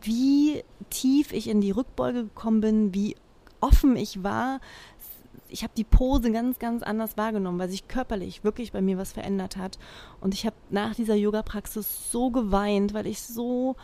wie 0.01 0.63
tief 0.89 1.33
ich 1.33 1.49
in 1.49 1.59
die 1.59 1.71
Rückbeuge 1.71 2.23
gekommen 2.23 2.61
bin, 2.61 2.93
wie 2.93 3.17
offen 3.59 3.97
ich 3.97 4.23
war, 4.23 4.61
ich 5.49 5.63
habe 5.63 5.73
die 5.75 5.83
Pose 5.83 6.31
ganz, 6.31 6.57
ganz 6.57 6.83
anders 6.83 7.17
wahrgenommen, 7.17 7.59
weil 7.59 7.69
sich 7.69 7.89
körperlich 7.89 8.45
wirklich 8.45 8.71
bei 8.71 8.81
mir 8.81 8.97
was 8.97 9.11
verändert 9.11 9.57
hat. 9.57 9.77
Und 10.21 10.33
ich 10.33 10.45
habe 10.45 10.55
nach 10.69 10.95
dieser 10.95 11.15
Yoga-Praxis 11.15 12.11
so 12.13 12.31
geweint, 12.31 12.93
weil 12.93 13.07
ich 13.07 13.21
so, 13.21 13.75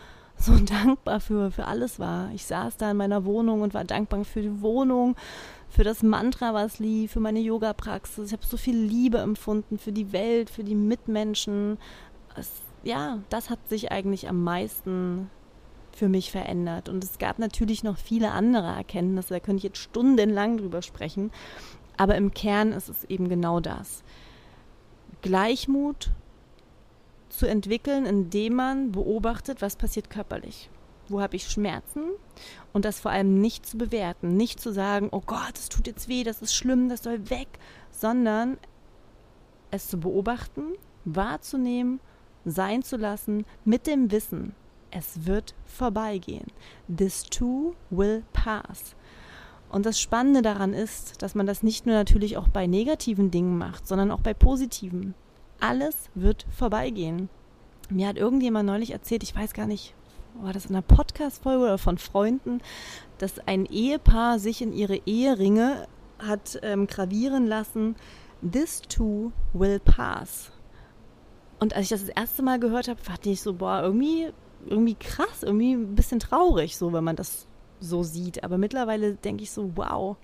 so 0.46 0.58
dankbar 0.58 1.20
für, 1.20 1.52
für 1.52 1.68
alles 1.68 2.00
war. 2.00 2.32
Ich 2.34 2.46
saß 2.46 2.78
da 2.78 2.92
in 2.92 2.98
meiner 2.98 3.26
Wohnung 3.26 3.62
und 3.62 3.74
war 3.74 3.84
dankbar 3.84 4.26
für 4.26 4.42
die 4.42 4.62
Wohnung, 4.62 5.16
für 5.70 5.84
das 5.84 6.04
Mantra, 6.04 6.54
was 6.54 6.80
lief, 6.80 7.12
für 7.12 7.20
meine 7.20 7.40
Yoga-Praxis. 7.40 8.28
Ich 8.28 8.34
habe 8.34 8.46
so 8.46 8.58
viel 8.58 8.78
Liebe 8.78 9.20
empfunden 9.20 9.78
für 9.78 9.92
die 9.92 10.12
Welt, 10.12 10.50
für 10.50 10.64
die 10.64 10.76
Mitmenschen. 10.76 11.78
Es, 12.36 12.50
ja, 12.84 13.20
das 13.30 13.50
hat 13.50 13.60
sich 13.70 13.92
eigentlich 13.92 14.28
am 14.28 14.44
meisten 14.44 15.30
für 15.94 16.10
mich 16.10 16.32
verändert. 16.32 16.90
Und 16.90 17.04
es 17.04 17.20
gab 17.20 17.38
natürlich 17.38 17.84
noch 17.84 17.98
viele 17.98 18.32
andere 18.32 18.68
Erkenntnisse, 18.68 19.36
da 19.36 19.40
könnte 19.40 19.58
ich 19.58 19.64
jetzt 19.64 19.78
stundenlang 19.78 20.58
drüber 20.58 20.82
sprechen. 20.82 21.32
Aber 21.98 22.16
im 22.16 22.34
Kern 22.34 22.72
ist 22.72 22.90
es 22.90 23.04
eben 23.06 23.30
genau 23.30 23.60
das. 23.60 24.04
Gleichmut 25.22 26.12
zu 27.32 27.48
entwickeln, 27.48 28.06
indem 28.06 28.56
man 28.56 28.92
beobachtet, 28.92 29.62
was 29.62 29.76
passiert 29.76 30.10
körperlich. 30.10 30.70
Wo 31.08 31.22
habe 31.22 31.36
ich 31.36 31.48
Schmerzen? 31.48 32.04
Und 32.74 32.86
das 32.86 33.00
vor 33.00 33.12
allem 33.12 33.42
nicht 33.42 33.66
zu 33.66 33.78
bewerten, 33.78 34.38
nicht 34.38 34.60
zu 34.60 34.72
sagen, 34.72 35.10
oh 35.12 35.22
Gott, 35.26 35.54
das 35.54 35.70
tut 35.70 35.88
jetzt 35.88 36.08
weh, 36.08 36.24
das 36.24 36.42
ist 36.42 36.56
schlimm, 36.56 36.90
das 36.90 37.04
soll 37.04 37.30
weg, 37.30 37.48
sondern 37.90 38.58
es 39.72 39.88
zu 39.90 40.00
beobachten, 40.00 40.74
wahrzunehmen, 41.06 42.00
sein 42.46 42.84
zu 42.84 42.98
lassen, 42.98 43.46
mit 43.66 43.88
dem 43.88 44.12
Wissen, 44.12 44.56
es 44.92 45.26
wird 45.26 45.56
vorbeigehen. 45.66 46.48
This 46.94 47.24
too 47.24 47.76
will 47.90 48.24
pass. 48.34 48.96
Und 49.70 49.86
das 49.86 50.00
Spannende 50.00 50.42
daran 50.42 50.74
ist, 50.74 51.22
dass 51.22 51.34
man 51.34 51.46
das 51.46 51.64
nicht 51.64 51.86
nur 51.86 51.96
natürlich 51.96 52.36
auch 52.38 52.50
bei 52.50 52.68
negativen 52.68 53.32
Dingen 53.32 53.58
macht, 53.58 53.88
sondern 53.88 54.12
auch 54.12 54.20
bei 54.20 54.34
positiven. 54.34 55.14
Alles 55.62 56.10
wird 56.16 56.46
vorbeigehen. 56.50 57.30
Mir 57.90 58.08
hat 58.08 58.18
irgendjemand 58.18 58.68
neulich 58.68 58.92
erzählt, 58.92 59.24
ich 59.24 59.36
weiß 59.36 59.54
gar 59.54 59.68
nicht, 59.68 59.94
war 60.42 60.54
das 60.54 60.66
in 60.66 60.76
einer 60.76 60.82
Podcast-Folge 60.82 61.64
oder 61.64 61.78
von 61.78 61.98
Freunden, 61.98 62.62
dass 63.18 63.40
ein 63.48 63.66
Ehepaar 63.66 64.40
sich 64.40 64.62
in 64.62 64.74
ihre 64.74 64.98
Eheringe 65.06 65.88
hat 66.20 66.60
ähm, 66.64 66.88
gravieren 66.88 67.48
lassen, 67.48 67.96
This 68.50 68.82
too 68.82 69.32
will 69.54 69.80
pass. 69.80 70.52
Und 71.60 71.76
als 71.76 71.84
ich 71.86 71.90
das 71.90 72.08
das 72.08 72.16
erste 72.16 72.42
Mal 72.42 72.60
gehört 72.60 72.88
habe, 72.88 73.00
dachte 73.06 73.30
ich 73.30 73.42
so, 73.42 73.54
boah, 73.54 73.82
irgendwie 73.84 74.32
irgendwie 74.68 74.96
krass, 74.96 75.44
irgendwie 75.44 75.74
ein 75.74 75.96
bisschen 75.96 76.20
traurig, 76.20 76.78
so 76.78 76.94
wenn 76.94 77.04
man 77.04 77.16
das 77.16 77.48
so 77.80 78.04
sieht. 78.04 78.44
Aber 78.44 78.58
mittlerweile 78.58 79.16
denke 79.16 79.44
ich 79.44 79.52
so, 79.52 79.72
wow, 79.76 80.18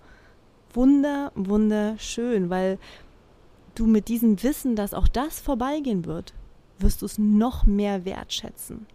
wunder, 0.73 1.31
wunderschön, 1.35 2.49
weil 2.49 2.77
du 3.79 3.85
mit 3.85 4.07
diesem 4.07 4.41
Wissen, 4.43 4.75
dass 4.75 4.93
auch 4.93 5.07
das 5.07 5.39
vorbeigehen 5.39 6.05
wird, 6.05 6.33
wirst 6.79 7.01
du 7.01 7.05
es 7.05 7.17
noch 7.17 7.65
mehr 7.65 8.05
wertschätzen. 8.05 8.85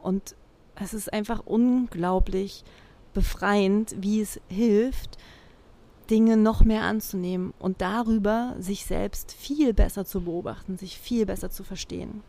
Und 0.00 0.34
es 0.74 0.94
ist 0.94 1.12
einfach 1.12 1.42
unglaublich 1.44 2.64
befreiend, 3.14 3.96
wie 3.98 4.20
es 4.20 4.40
hilft, 4.48 5.16
Dinge 6.10 6.36
noch 6.36 6.62
mehr 6.62 6.82
anzunehmen 6.82 7.52
und 7.58 7.80
darüber 7.80 8.54
sich 8.58 8.84
selbst 8.86 9.32
viel 9.32 9.74
besser 9.74 10.04
zu 10.04 10.22
beobachten, 10.22 10.76
sich 10.76 10.98
viel 10.98 11.26
besser 11.26 11.50
zu 11.50 11.64
verstehen. 11.64 12.22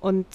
Und 0.00 0.26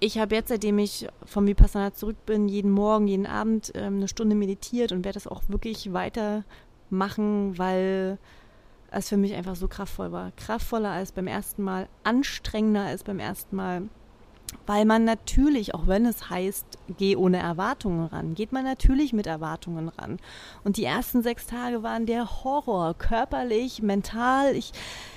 ich 0.00 0.18
habe 0.18 0.34
jetzt, 0.34 0.48
seitdem 0.48 0.78
ich 0.78 1.08
vom 1.24 1.46
Vipassana 1.46 1.92
zurück 1.92 2.16
bin, 2.26 2.48
jeden 2.48 2.70
Morgen, 2.70 3.06
jeden 3.06 3.26
Abend 3.26 3.72
ähm, 3.74 3.96
eine 3.96 4.08
Stunde 4.08 4.36
meditiert 4.36 4.92
und 4.92 5.04
werde 5.04 5.14
das 5.14 5.26
auch 5.26 5.42
wirklich 5.48 5.92
weitermachen, 5.92 7.58
weil 7.58 8.18
es 8.98 9.08
für 9.08 9.16
mich 9.16 9.34
einfach 9.34 9.56
so 9.56 9.68
kraftvoll 9.68 10.12
war. 10.12 10.32
Kraftvoller 10.36 10.90
als 10.90 11.12
beim 11.12 11.26
ersten 11.26 11.62
Mal, 11.62 11.88
anstrengender 12.02 12.82
als 12.82 13.04
beim 13.04 13.18
ersten 13.18 13.56
Mal. 13.56 13.82
Weil 14.66 14.84
man 14.84 15.04
natürlich, 15.04 15.74
auch 15.74 15.86
wenn 15.86 16.06
es 16.06 16.30
heißt, 16.30 16.66
geh 16.96 17.16
ohne 17.16 17.38
Erwartungen 17.38 18.06
ran, 18.06 18.34
geht 18.34 18.52
man 18.52 18.64
natürlich 18.64 19.12
mit 19.12 19.26
Erwartungen 19.26 19.88
ran. 19.88 20.18
Und 20.62 20.76
die 20.76 20.84
ersten 20.84 21.22
sechs 21.22 21.46
Tage 21.46 21.82
waren 21.82 22.06
der 22.06 22.44
Horror, 22.44 22.94
körperlich, 22.94 23.82
mental. 23.82 24.54
Ich, 24.54 24.72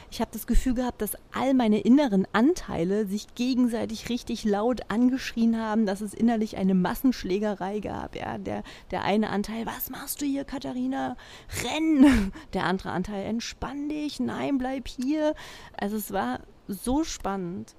Ich 0.10 0.22
habe 0.22 0.32
das 0.32 0.48
Gefühl 0.48 0.74
gehabt, 0.74 1.02
dass 1.02 1.18
all 1.34 1.54
meine 1.54 1.80
inneren 1.80 2.26
Anteile 2.32 3.06
sich 3.08 3.36
gegenseitig 3.36 4.10
richtig 4.10 4.46
laut 4.46 4.90
angeschrien 4.90 5.58
haben, 5.60 5.86
dass 5.86 6.02
es 6.02 6.14
innerlich 6.14 6.56
eine 6.58 6.76
Massenschlägerei 6.76 7.80
gab. 7.80 8.16
Ja, 8.16 8.38
der, 8.38 8.64
der 8.92 9.04
eine 9.04 9.30
Anteil, 9.30 9.66
was 9.66 9.90
machst 9.90 10.22
du 10.22 10.26
hier, 10.26 10.46
Katharina? 10.46 11.18
Renn! 11.64 12.32
Der 12.54 12.66
andere 12.66 12.92
Anteil, 12.92 13.26
entspann 13.26 13.90
dich, 13.90 14.20
nein, 14.20 14.58
bleib 14.58 14.88
hier. 14.88 15.36
Also 15.78 15.98
es 15.98 16.12
war 16.14 16.40
so 16.68 17.04
spannend, 17.04 17.76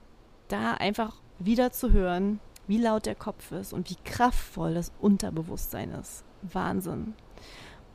da 0.48 0.74
einfach 0.74 1.16
wieder 1.38 1.72
zu 1.72 1.92
hören, 1.92 2.40
wie 2.66 2.78
laut 2.78 3.06
der 3.06 3.14
Kopf 3.14 3.52
ist 3.52 3.72
und 3.72 3.90
wie 3.90 3.96
kraftvoll 4.04 4.74
das 4.74 4.92
Unterbewusstsein 5.00 5.90
ist. 5.92 6.24
Wahnsinn. 6.42 7.14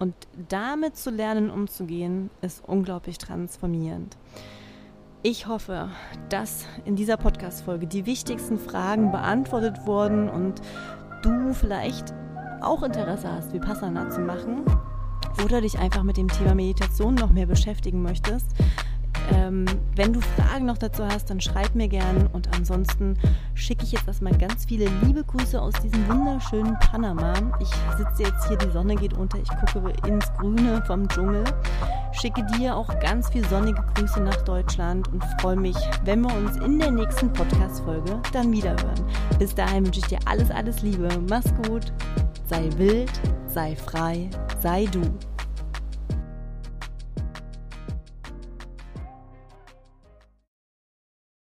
Und 0.04 0.16
damit 0.49 0.97
zu 0.97 1.12
lernen, 1.12 1.49
umzugehen, 1.49 2.30
ist 2.41 2.62
unglaublich 2.68 3.18
transformierend. 3.20 4.18
Ich 5.22 5.47
hoffe, 5.47 5.88
dass 6.28 6.66
in 6.84 6.97
dieser 6.97 7.16
Podcast-Folge 7.16 7.88
die 7.88 8.06
wichtigsten 8.06 8.60
Fragen 8.60 9.14
beantwortet 9.14 9.86
wurden 9.86 10.28
und 10.28 10.56
du 11.22 11.54
vielleicht 11.54 12.14
auch 12.60 12.84
Interesse 12.84 13.32
hast, 13.32 13.54
Vipassana 13.54 14.10
zu 14.10 14.20
machen 14.20 14.66
oder 15.41 15.62
dich 15.62 15.80
einfach 15.80 16.04
mit 16.04 16.18
dem 16.18 16.28
Thema 16.28 16.54
Meditation 16.54 17.16
noch 17.16 17.32
mehr 17.32 17.45
beschäftigen 17.45 18.01
möchtest. 18.01 18.47
Ähm, 19.32 19.65
wenn 19.95 20.13
du 20.13 20.21
Fragen 20.21 20.65
noch 20.65 20.78
dazu 20.78 21.05
hast, 21.05 21.30
dann 21.30 21.39
schreib 21.39 21.76
mir 21.76 21.88
gern. 21.88 22.28
Und 22.34 22.49
ansonsten 22.55 23.17
schicke 23.53 23.84
ich 23.84 23.91
jetzt 23.91 24.07
erstmal 24.07 24.38
ganz 24.38 24.65
viele 24.65 24.86
liebe 25.03 25.24
Grüße 25.24 25.61
aus 25.61 25.74
diesem 25.84 26.07
wunderschönen 26.07 26.78
Panama. 26.80 27.34
Ich 27.59 27.69
sitze 27.97 28.24
jetzt 28.24 28.47
hier, 28.47 28.57
die 28.57 28.71
Sonne 28.71 28.95
geht 28.95 29.13
unter, 29.13 29.38
ich 29.39 29.49
gucke 29.49 29.93
ins 30.07 30.32
Grüne 30.34 30.84
vom 30.86 31.07
Dschungel. 31.07 31.43
Schicke 32.11 32.45
dir 32.57 32.76
auch 32.76 32.99
ganz 32.99 33.30
viel 33.30 33.45
sonnige 33.47 33.84
Grüße 33.95 34.21
nach 34.21 34.38
Deutschland 34.43 35.07
und 35.11 35.24
freue 35.41 35.55
mich, 35.55 35.78
wenn 36.05 36.21
wir 36.21 36.34
uns 36.36 36.57
in 36.57 36.80
der 36.80 36.91
nächsten 36.91 37.32
Podcast-Folge 37.32 38.19
dann 38.32 38.51
wiederhören. 38.51 39.03
Bis 39.39 39.55
dahin 39.55 39.86
wünsche 39.86 39.99
ich 39.99 40.07
dir 40.07 40.19
alles, 40.26 40.51
alles 40.51 40.82
Liebe. 40.82 41.09
Mach's 41.30 41.53
gut, 41.67 41.91
sei 42.45 42.69
wild, 42.78 43.11
sei 43.47 43.76
frei, 43.76 44.30
sei 44.61 44.86
du. 44.86 45.01